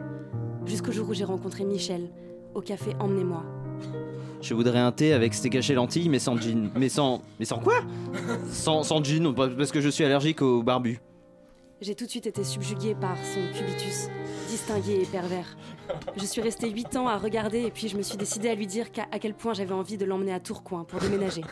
[0.67, 2.11] Jusqu'au jour où j'ai rencontré Michel,
[2.53, 3.45] au café Emmenez-moi.
[4.41, 6.71] Je voudrais un thé avec steak haché lentilles, mais sans gin.
[6.77, 7.23] Mais sans.
[7.39, 7.81] Mais sans quoi?
[8.51, 11.01] Sans, sans gin, parce que je suis allergique au barbu.
[11.81, 14.09] J'ai tout de suite été subjuguée par son cubitus,
[14.57, 15.55] distingué et pervers.
[16.17, 18.67] Je suis restée 8 ans à regarder et puis je me suis décidée à lui
[18.67, 21.43] dire à quel point j'avais envie de l'emmener à Tourcoing pour déménager.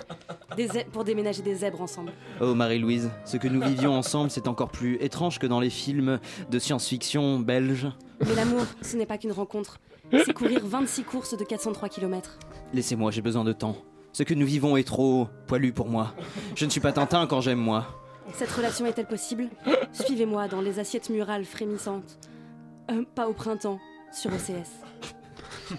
[0.57, 2.13] Des pour déménager des zèbres ensemble.
[2.41, 6.19] Oh Marie-Louise, ce que nous vivions ensemble, c'est encore plus étrange que dans les films
[6.51, 7.89] de science-fiction belges.
[8.21, 9.81] Mais l'amour, ce n'est pas qu'une rencontre.
[10.11, 12.39] C'est courir 26 courses de 403 km.
[12.73, 13.77] Laissez-moi, j'ai besoin de temps.
[14.13, 16.15] Ce que nous vivons est trop poilu pour moi.
[16.57, 17.87] Je ne suis pas Tintin quand j'aime moi.
[18.33, 19.51] Cette relation est-elle possible?
[19.93, 22.17] Suivez-moi dans les assiettes murales frémissantes.
[22.91, 23.79] Euh, pas au printemps,
[24.13, 24.71] sur OCS.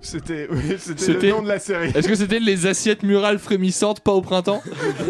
[0.00, 1.90] C'était oui, c'était C'était- le nom de la série.
[1.94, 4.62] Est-ce que c'était les assiettes murales frémissantes, pas au printemps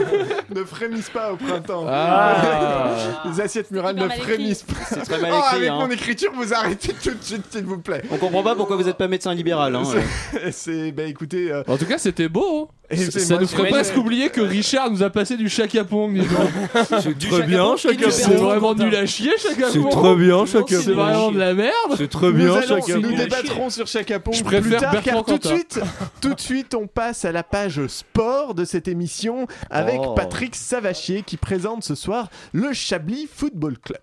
[0.55, 1.84] ne frémissent pas au printemps.
[1.88, 3.22] Ah.
[3.30, 4.74] Les assiettes murales ne frémissent pas.
[4.88, 5.78] C'est très mal Oh, écrit, avec hein.
[5.78, 8.03] mon écriture, vous arrêtez tout de suite, s'il vous plaît.
[8.11, 9.74] On comprend pas pourquoi vous êtes pas médecin libéral.
[9.76, 11.51] Hein, C'est- C'est, bah écoutez.
[11.53, 12.68] euh, En tout cas, c'était beau.
[12.70, 12.74] hein.
[12.91, 15.49] Et Ça c'est ça moi, nous ferait presque oublier que Richard nous a passé du
[15.49, 16.12] Chaka Pong.
[16.12, 16.86] dis donc.
[17.03, 20.93] C'est très bien, Chaka C'est vraiment nul à chier, Chaka C'est très bien, Chaka C'est
[20.93, 21.72] vraiment de la merde.
[21.97, 22.61] C'est très nous bien,
[23.16, 25.80] débattrons sur Chaka Pong Je plus tard, car tout de suite,
[26.20, 30.14] tout de suite, on passe à la page sport de cette émission avec Oh.
[30.14, 34.01] Patrick Savachier qui présente ce soir le Chablis Football Club.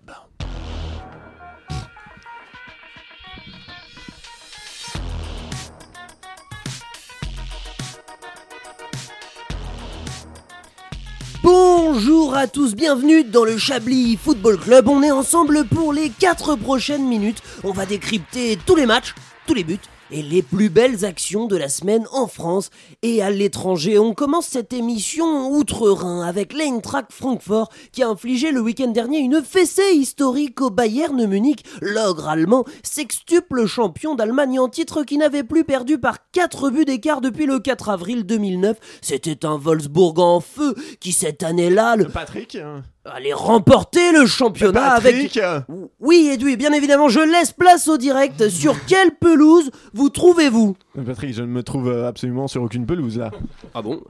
[12.00, 14.86] Bonjour à tous, bienvenue dans le Chablis Football Club.
[14.86, 17.42] On est ensemble pour les 4 prochaines minutes.
[17.64, 19.16] On va décrypter tous les matchs,
[19.48, 19.80] tous les buts
[20.10, 22.70] et les plus belles actions de la semaine en France
[23.02, 23.98] et à l'étranger.
[23.98, 29.42] On commence cette émission outre-Rhin avec l'Eintracht Francfort qui a infligé le week-end dernier une
[29.42, 31.64] fessée historique au Bayern Munich.
[31.80, 37.20] L'ogre allemand, sextuple champion d'Allemagne en titre qui n'avait plus perdu par 4 buts d'écart
[37.20, 38.76] depuis le 4 avril 2009.
[39.02, 42.82] C'était un Wolfsburg en feu qui cette année-là le Patrick hein.
[43.04, 45.66] Allait remporter le championnat Patrick avec...
[46.00, 48.48] Oui, Edoui, bien évidemment, je laisse place au direct.
[48.58, 50.76] Sur quelle pelouse vous trouvez-vous?
[51.06, 53.30] Patrick, je ne me trouve euh, absolument sur aucune pelouse là.
[53.74, 54.02] Ah bon?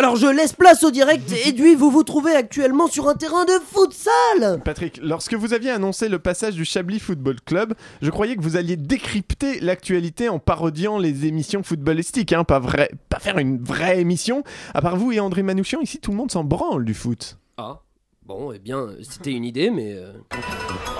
[0.00, 1.32] Alors je laisse place au direct.
[1.44, 6.08] Edoui, vous vous trouvez actuellement sur un terrain de futsal Patrick, lorsque vous aviez annoncé
[6.08, 10.98] le passage du Chablis Football Club, je croyais que vous alliez décrypter l'actualité en parodiant
[10.98, 14.44] les émissions footballistiques, hein, pas, vrai, pas faire une vraie émission.
[14.72, 17.36] À part vous et André Manouchian, ici tout le monde s'en branle du foot.
[17.56, 17.80] Ah,
[18.28, 19.94] bon, eh bien, c'était une idée, mais...
[19.94, 20.12] euh,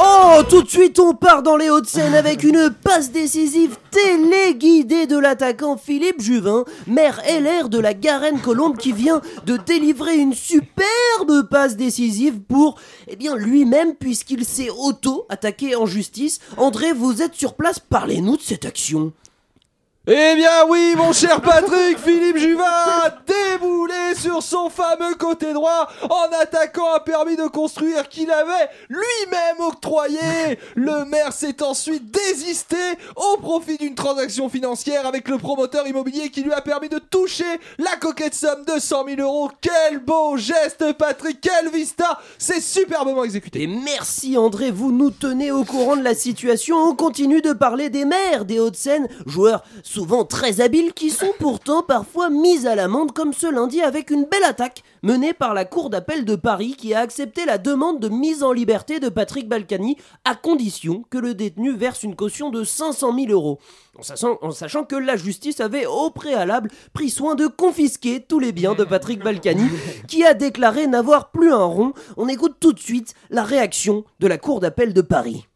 [0.00, 5.18] Oh, tout de suite, on part dans les Hauts-de-Seine avec une passe décisive téléguidée de
[5.18, 11.76] l'attaquant Philippe Juvin, maire LR de la Garenne-Colombe, qui vient de délivrer une superbe passe
[11.76, 12.76] décisive pour,
[13.08, 16.40] eh bien, lui-même, puisqu'il s'est auto-attaqué en justice.
[16.56, 19.12] André, vous êtes sur place, parlez-nous de cette action.
[20.10, 25.86] Eh bien oui, mon cher Patrick, Philippe Juvin a déboulé sur son fameux côté droit
[26.08, 30.18] en attaquant un permis de construire qu'il avait lui-même octroyé.
[30.76, 32.78] Le maire s'est ensuite désisté
[33.16, 37.44] au profit d'une transaction financière avec le promoteur immobilier qui lui a permis de toucher
[37.76, 39.50] la coquette somme de 100 000 euros.
[39.60, 43.64] Quel beau geste, Patrick, quel vista C'est superbement exécuté.
[43.64, 46.78] Et merci André, vous nous tenez au courant de la situation.
[46.78, 49.62] On continue de parler des maires des Hauts-de-Seine, joueurs
[49.98, 54.26] souvent très habiles qui sont pourtant parfois mis à l'amende comme ce lundi avec une
[54.26, 58.08] belle attaque menée par la Cour d'appel de Paris qui a accepté la demande de
[58.08, 62.62] mise en liberté de Patrick Balkany à condition que le détenu verse une caution de
[62.62, 63.58] 500 000 euros.
[63.98, 68.38] En sachant, en sachant que la justice avait au préalable pris soin de confisquer tous
[68.38, 69.68] les biens de Patrick Balkany
[70.06, 71.92] qui a déclaré n'avoir plus un rond.
[72.16, 75.48] On écoute tout de suite la réaction de la Cour d'appel de Paris.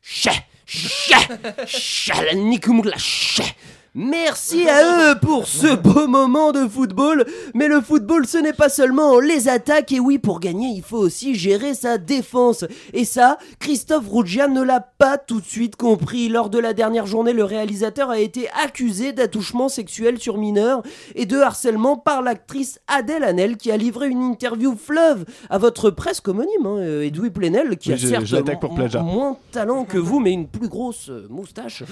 [0.00, 1.28] Chais, chais,
[1.66, 3.54] chalanikoumla, chais.
[3.98, 7.24] Merci à eux pour ce beau moment de football.
[7.54, 9.90] Mais le football, ce n'est pas seulement les attaques.
[9.92, 12.66] Et oui, pour gagner, il faut aussi gérer sa défense.
[12.92, 16.28] Et ça, Christophe Rougia ne l'a pas tout de suite compris.
[16.28, 20.82] Lors de la dernière journée, le réalisateur a été accusé d'attouchement sexuel sur mineur
[21.14, 25.88] et de harcèlement par l'actrice Adèle Hanel qui a livré une interview fleuve à votre
[25.88, 29.84] presque homonyme, hein, euh, Edoui Plenel, qui Oui, a je- certes je pour moins talent
[29.84, 31.82] que vous, mais une plus grosse moustache.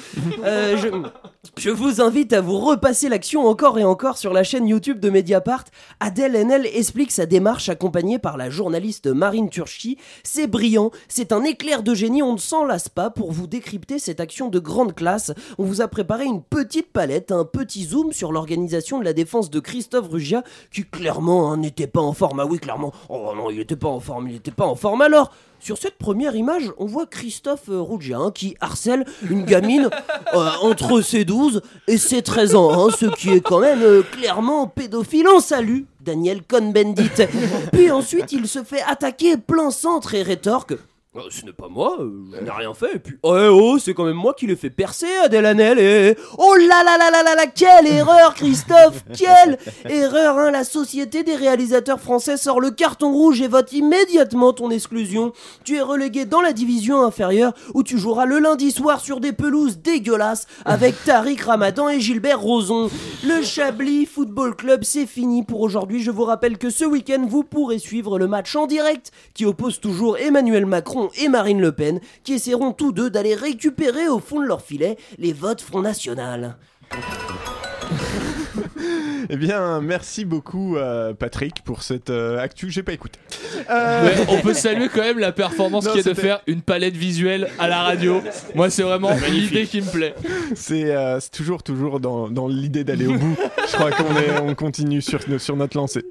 [0.45, 0.89] Euh, je,
[1.57, 4.99] je vous vous invite à vous repasser l'action encore et encore sur la chaîne YouTube
[4.99, 5.63] de Mediapart.
[6.01, 9.97] Adèle Haenel explique sa démarche accompagnée par la journaliste Marine Turchi.
[10.25, 14.01] C'est brillant, c'est un éclair de génie, on ne s'en lasse pas pour vous décrypter
[14.01, 15.33] cette action de grande classe.
[15.57, 19.49] On vous a préparé une petite palette, un petit zoom sur l'organisation de la défense
[19.49, 20.43] de Christophe Rugia,
[20.73, 22.41] qui clairement hein, n'était pas en forme.
[22.41, 22.93] Ah oui, clairement.
[23.09, 25.03] Oh non, il était pas en forme, il était pas en forme.
[25.03, 25.31] Alors,
[25.65, 29.89] sur cette première image, on voit Christophe euh, Rougia hein, qui harcèle une gamine
[30.35, 34.03] euh, entre ses 12 et ses 13 ans, hein, ce qui est quand même euh,
[34.03, 35.27] clairement pédophile.
[35.27, 37.29] On salue Daniel Cohn-Bendit.
[37.73, 40.75] Puis ensuite, il se fait attaquer plein centre et rétorque.
[41.17, 42.97] Euh, ce n'est pas moi, euh, je n'ai rien fait.
[42.97, 45.79] Et puis, oh, eh, oh, c'est quand même moi qui l'ai fait percer, Adèle Hanel.
[45.79, 49.59] Et oh là là là là là là, quelle erreur, Christophe, quelle
[49.89, 50.39] erreur.
[50.39, 55.33] Hein, la Société des réalisateurs français sort le carton rouge et vote immédiatement ton exclusion.
[55.63, 59.33] Tu es relégué dans la division inférieure où tu joueras le lundi soir sur des
[59.33, 62.91] pelouses dégueulasses avec Tariq Ramadan et Gilbert Rozon.
[63.25, 66.03] Le Chablis Football Club, c'est fini pour aujourd'hui.
[66.03, 69.79] Je vous rappelle que ce week-end, vous pourrez suivre le match en direct qui oppose
[69.79, 74.41] toujours Emmanuel Macron et Marine Le Pen, qui essaieront tous deux d'aller récupérer au fond
[74.41, 76.57] de leur filet les votes Front National.
[79.31, 82.71] Eh bien, merci beaucoup, euh, Patrick, pour cette euh, actu.
[82.71, 83.19] J'ai pas écouté.
[83.71, 86.97] Euh, Ouais, on peut saluer quand même la performance qui est de faire une palette
[86.97, 88.21] visuelle à la radio.
[88.55, 90.15] Moi, c'est vraiment l'idée qui me plaît.
[90.55, 93.37] C'est euh, toujours, toujours dans, dans l'idée d'aller au bout.
[93.69, 96.05] Je crois qu'on est, on continue sur, sur notre lancée.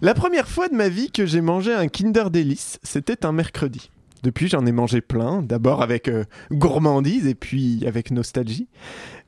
[0.00, 3.90] La première fois de ma vie que j'ai mangé un Kinder Delice, c'était un mercredi.
[4.22, 8.68] Depuis, j'en ai mangé plein, d'abord avec euh, gourmandise et puis avec nostalgie.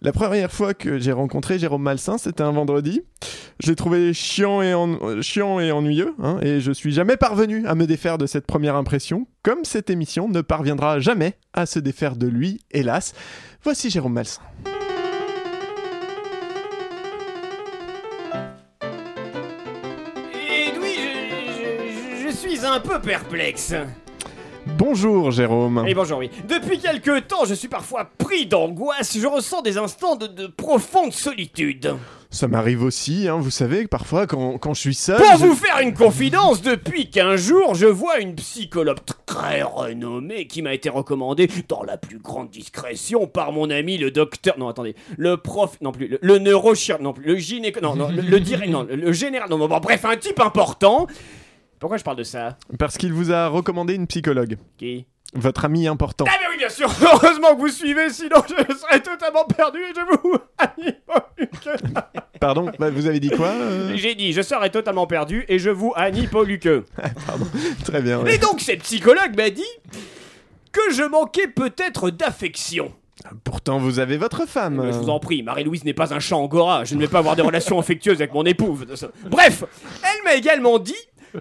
[0.02, 3.02] La première fois que j'ai rencontré Jérôme Malsain, c'était un vendredi.
[3.62, 7.66] Je l'ai trouvé chiant et, euh, chiant et ennuyeux, hein, et je suis jamais parvenu
[7.66, 11.78] à me défaire de cette première impression, comme cette émission ne parviendra jamais à se
[11.78, 13.12] défaire de lui, hélas.
[13.62, 14.42] Voici Jérôme Malsain.
[20.34, 20.96] Et oui,
[22.24, 23.74] je suis un peu perplexe.
[24.78, 25.84] Bonjour Jérôme.
[25.86, 26.30] Et bonjour, oui.
[26.48, 29.16] Depuis quelque temps, je suis parfois pris d'angoisse.
[29.18, 31.94] Je ressens des instants de, de profonde solitude.
[32.30, 35.18] Ça m'arrive aussi, hein, vous savez, parfois quand, quand je suis seul.
[35.20, 40.46] Pour je- vous faire une confidence, depuis 15 jours, je vois une psychologue très renommée
[40.46, 44.58] qui m'a été recommandée dans la plus grande discrétion par mon ami le docteur.
[44.58, 44.94] Non, attendez.
[45.18, 45.76] Le prof.
[45.82, 46.06] Non plus.
[46.08, 46.98] Le, le neurochirurgien.
[47.04, 47.24] Non plus.
[47.26, 47.80] Le gynéco.
[47.80, 48.08] Non, non.
[48.08, 49.50] Le, le Non, le, général.
[49.50, 51.06] Non, bon, bref, un type important.
[51.80, 54.58] Pourquoi je parle de ça Parce qu'il vous a recommandé une psychologue.
[54.76, 56.26] Qui Votre ami important.
[56.28, 59.94] Ah, mais oui, bien sûr Heureusement que vous suivez, sinon je serais totalement perdu et
[59.96, 60.36] je vous.
[62.40, 65.70] Pardon, bah, vous avez dit quoi euh J'ai dit, je serais totalement perdu et je
[65.70, 66.68] vous Annie Poluque.
[67.86, 68.20] Très bien.
[68.20, 68.38] Et ouais.
[68.38, 69.64] donc, cette psychologue m'a dit
[70.72, 72.92] que je manquais peut-être d'affection.
[73.44, 74.82] Pourtant, vous avez votre femme.
[74.92, 77.36] Je vous en prie, Marie-Louise n'est pas un chat angora, je ne vais pas avoir
[77.36, 78.86] des relations affectueuses avec mon épouse.
[79.26, 79.64] Bref,
[80.02, 80.94] elle m'a également dit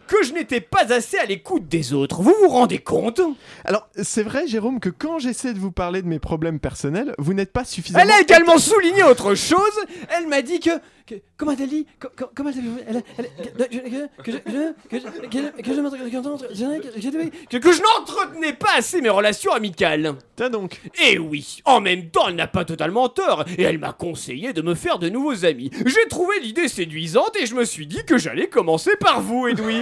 [0.07, 2.21] que je n'étais pas assez à l'écoute des autres.
[2.21, 3.21] Vous vous rendez compte?
[3.65, 7.33] Alors, c'est vrai, Jérôme, que quand j'essaie de vous parler de mes problèmes personnels, vous
[7.33, 8.03] n'êtes pas suffisamment.
[8.03, 9.59] Elle a également souligné autre chose.
[10.17, 10.71] Elle m'a dit que.
[11.09, 13.77] Que- comment elle dit Co- co- Comment elle que, je-
[14.23, 17.81] que je- que je- que je- que je m'entre- que j'entre- que- que- que je
[17.81, 20.13] n'entretenais pas assez mes relations amicales.
[20.35, 20.79] T'as donc.
[21.03, 24.61] Et oui, en même temps, elle n'a pas totalement tort, et elle m'a conseillé de
[24.61, 25.71] me faire de nouveaux amis.
[25.85, 29.81] J'ai trouvé l'idée séduisante et je me suis dit que j'allais commencer par vous, Edoui.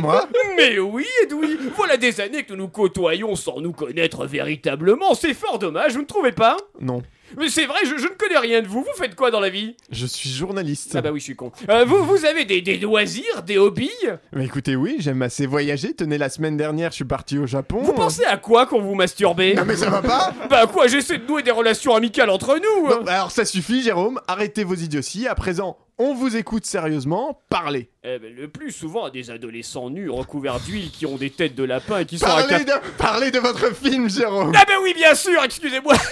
[0.00, 5.12] Moi Mais oui, Edoui, voilà des années que nous nous côtoyons sans nous connaître véritablement.
[5.14, 7.02] C'est fort dommage, vous ne trouvez pas Non.
[7.38, 8.82] Mais c'est vrai, je, je ne connais rien de vous.
[8.82, 9.76] Vous faites quoi dans la vie?
[9.90, 10.92] Je suis journaliste.
[10.94, 11.52] Ah bah oui, je suis con.
[11.68, 13.90] Euh, vous, vous avez des, des loisirs, des hobbies?
[14.32, 15.94] Mais écoutez, oui, j'aime assez voyager.
[15.94, 17.82] Tenez, la semaine dernière, je suis parti au Japon.
[17.82, 19.54] Vous pensez à quoi quand vous masturbez?
[19.54, 22.88] Non, mais ça va pas Bah quoi, j'essaie de nouer des relations amicales entre nous
[22.88, 24.20] Bon, alors ça suffit, Jérôme.
[24.28, 25.26] Arrêtez vos idioties.
[25.26, 27.40] À présent, on vous écoute sérieusement.
[27.48, 27.88] Parlez.
[28.04, 31.54] Eh ben, le plus souvent à des adolescents nus recouverts d'huile qui ont des têtes
[31.54, 34.52] de lapin et qui sont à de, parlez de votre film, Jérôme.
[34.56, 35.94] Ah ben oui, bien sûr, excusez-moi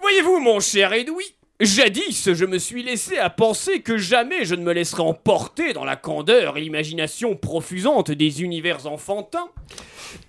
[0.00, 1.24] Voyez-vous, mon cher Edoui,
[1.60, 5.84] jadis, je me suis laissé à penser que jamais je ne me laisserais emporter dans
[5.84, 9.48] la candeur et l'imagination profusante des univers enfantins.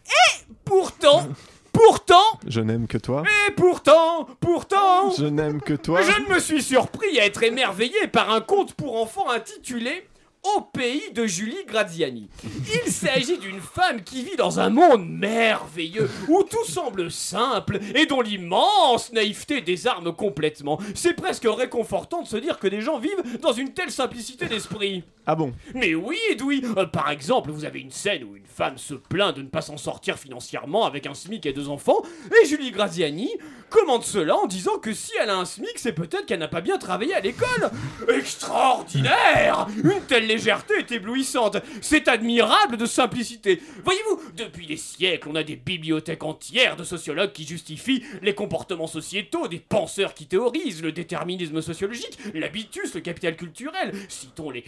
[0.05, 1.27] Et pourtant,
[1.71, 3.23] pourtant, Je n'aime que toi.
[3.47, 6.01] et pourtant, pourtant, Je n'aime que toi.
[6.01, 10.07] je ne me suis surpris à être émerveillé par un conte pour enfants intitulé
[10.43, 12.27] Au pays de Julie Graziani.
[12.43, 18.07] Il s'agit d'une femme qui vit dans un monde merveilleux où tout semble simple et
[18.07, 20.79] dont l'immense naïveté désarme complètement.
[20.95, 25.03] C'est presque réconfortant de se dire que des gens vivent dans une telle simplicité d'esprit.
[25.27, 25.53] Ah bon?
[25.75, 29.35] Mais oui, Edoui Euh, Par exemple, vous avez une scène où une femme se plaint
[29.35, 32.01] de ne pas s'en sortir financièrement avec un SMIC et deux enfants,
[32.41, 33.29] et Julie Graziani
[33.69, 36.59] commente cela en disant que si elle a un SMIC, c'est peut-être qu'elle n'a pas
[36.61, 37.69] bien travaillé à l'école.
[38.13, 41.57] Extraordinaire Une telle légèreté est éblouissante.
[41.81, 43.61] C'est admirable de simplicité.
[43.85, 48.87] Voyez-vous, depuis des siècles, on a des bibliothèques entières de sociologues qui justifient les comportements
[48.87, 53.93] sociétaux, des penseurs qui théorisent le déterminisme sociologique, l'habitus, le capital culturel.
[54.09, 54.63] Citons les,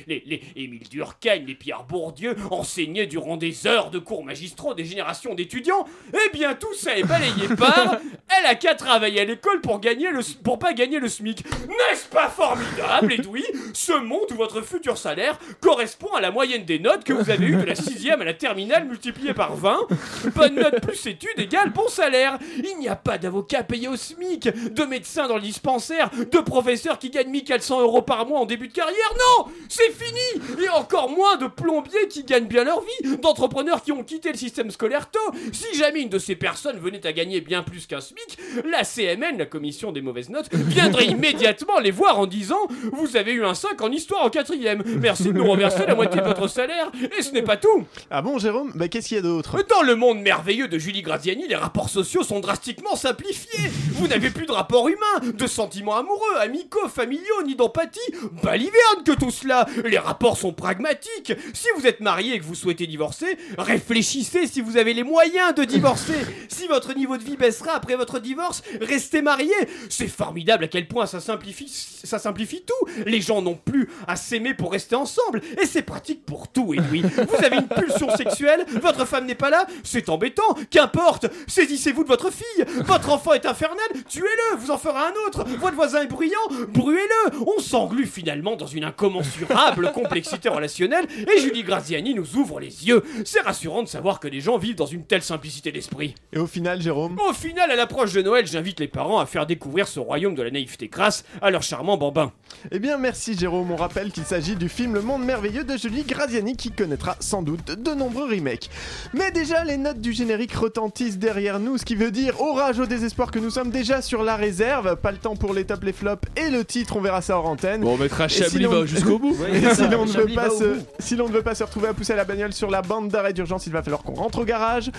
[0.55, 5.85] Émile Durkheim, les Pierre Bourdieu, enseignés durant des heures de cours magistraux des générations d'étudiants.
[6.13, 7.97] Eh bien, tout ça est balayé par
[8.39, 11.45] elle a qu'à travailler à l'école pour gagner le pour pas gagner le SMIC.
[11.67, 13.43] N'est-ce pas formidable, Edoui?
[13.73, 17.45] Ce monde où votre futur salaire correspond à la moyenne des notes que vous avez
[17.47, 19.87] eues de la sixième à la terminale multipliée par 20.
[20.35, 22.39] Bonne note plus études égale bon salaire.
[22.57, 26.99] Il n'y a pas d'avocat payé au SMIC, de médecins dans le dispensaire, de professeurs
[26.99, 29.13] qui gagnent 1400 euros par mois en début de carrière.
[29.13, 33.91] Non C'est fini Et encore moins de plombiers qui gagnent bien leur vie, d'entrepreneurs qui
[33.91, 35.19] ont quitté le système scolaire tôt.
[35.51, 39.37] Si jamais une de ces personnes venait à gagner bien plus qu'un SMIC, la CMN,
[39.37, 43.53] la commission des mauvaises notes, viendrait immédiatement les voir en disant Vous avez eu un
[43.53, 44.83] 5 en histoire en quatrième.
[45.01, 46.91] Merci de nous reverser la moitié de votre salaire.
[47.17, 47.85] Et ce n'est pas tout.
[48.09, 48.71] Ah bon, Jérôme?
[48.75, 49.57] Bah qu'est-ce qu'il y a d'autre?
[49.69, 53.69] Dans le monde merveilleux de Julie Graziani, les rapports sociaux sont drastiquement simplifiés.
[53.93, 57.99] Vous n'avez plus de rapports humains, de sentiments amoureux, amicaux, familiaux, ni d'empathie.
[58.43, 59.67] Baliverne que tout cela.
[59.85, 61.33] Les rapports sont pragmatiques.
[61.53, 65.53] Si vous êtes marié et que vous souhaitez divorcer, réfléchissez si vous avez les moyens
[65.53, 66.13] de divorcer.
[66.47, 69.53] si votre niveau de vie baissera après votre divorce, restez marié.
[69.89, 71.69] C'est formidable à quel point ça simplifie,
[72.03, 73.03] ça simplifie tout.
[73.05, 75.41] Les gens n'ont plus à s'aimer pour rester ensemble.
[75.61, 77.01] Et c'est pratique pour tout, Edoui.
[77.01, 80.55] Vous avez une pulsion sexuelle, votre femme n'est pas là, c'est embêtant.
[80.69, 82.65] Qu'importe, saisissez-vous de votre fille.
[82.85, 85.43] Votre enfant est infernal, tuez-le, vous en ferez un autre.
[85.59, 86.33] Votre voisin est bruyant,
[86.69, 87.39] brûlez-le.
[87.45, 91.05] On s'englue finalement dans une incommensurable complexité relationnelle.
[91.35, 93.03] Et Julie Graziani nous ouvre les yeux.
[93.25, 96.15] C'est rassurant de savoir que les gens vivent dans une telle simplicité d'esprit.
[96.31, 99.45] Et au final, Jérôme Au final, à l'approche de Noël, j'invite les parents à faire
[99.45, 102.31] découvrir ce royaume de la naïveté crasse à leur charmant bambin.
[102.71, 103.71] Eh bien, merci Jérôme.
[103.71, 107.41] On rappelle qu'il s'agit du film Le Monde Merveilleux de Julie Graziani qui connaîtra sans
[107.41, 108.69] doute de nombreux remakes.
[109.13, 112.85] Mais déjà, les notes du générique retentissent derrière nous, ce qui veut dire orage au
[112.85, 114.95] désespoir que nous sommes déjà sur la réserve.
[114.97, 117.45] Pas le temps pour les tops, les flops et le titre, on verra ça hors
[117.47, 117.81] antenne.
[117.81, 119.35] Bon, on mettra Et Chablis si l'on- va jusqu'au bout.
[119.53, 120.85] Et si l'on ne veut Chablis pas va au se, bout.
[120.99, 123.33] si l'on ne veut pas se retrouver à pousser la bagnole sur la bande d'arrêt
[123.33, 124.91] d'urgence, il va falloir qu'on rentre au garage.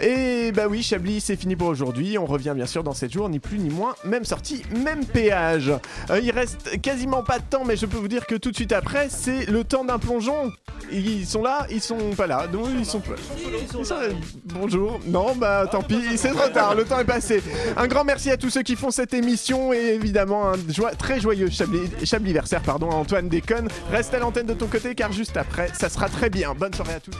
[0.00, 2.18] Et bah oui, Chablis, c'est fini pour aujourd'hui.
[2.18, 3.94] On revient bien sûr dans 7 jours, ni plus ni moins.
[4.04, 5.72] Même sortie, même péage.
[6.10, 8.56] Euh, il reste quasiment pas de temps, mais je peux vous dire que tout de
[8.56, 10.50] suite après, c'est le temps d'un plongeon.
[10.92, 12.46] Ils sont là, ils sont pas là.
[12.46, 13.12] Donc ils sont pas.
[13.62, 14.08] Ils sont là.
[14.44, 15.00] Bonjour.
[15.06, 17.42] Non, bah tant pis, c'est trop tard, le temps est passé.
[17.76, 21.20] Un grand merci à tous ceux qui font cette émission et évidemment un joie- très
[21.20, 23.68] joyeux Chablis, Chabliversaire pardon, à Antoine Déconne.
[23.90, 26.54] Reste à l'antenne de ton côté car juste après, ça sera très bien.
[26.54, 27.14] Bonne soirée à tous.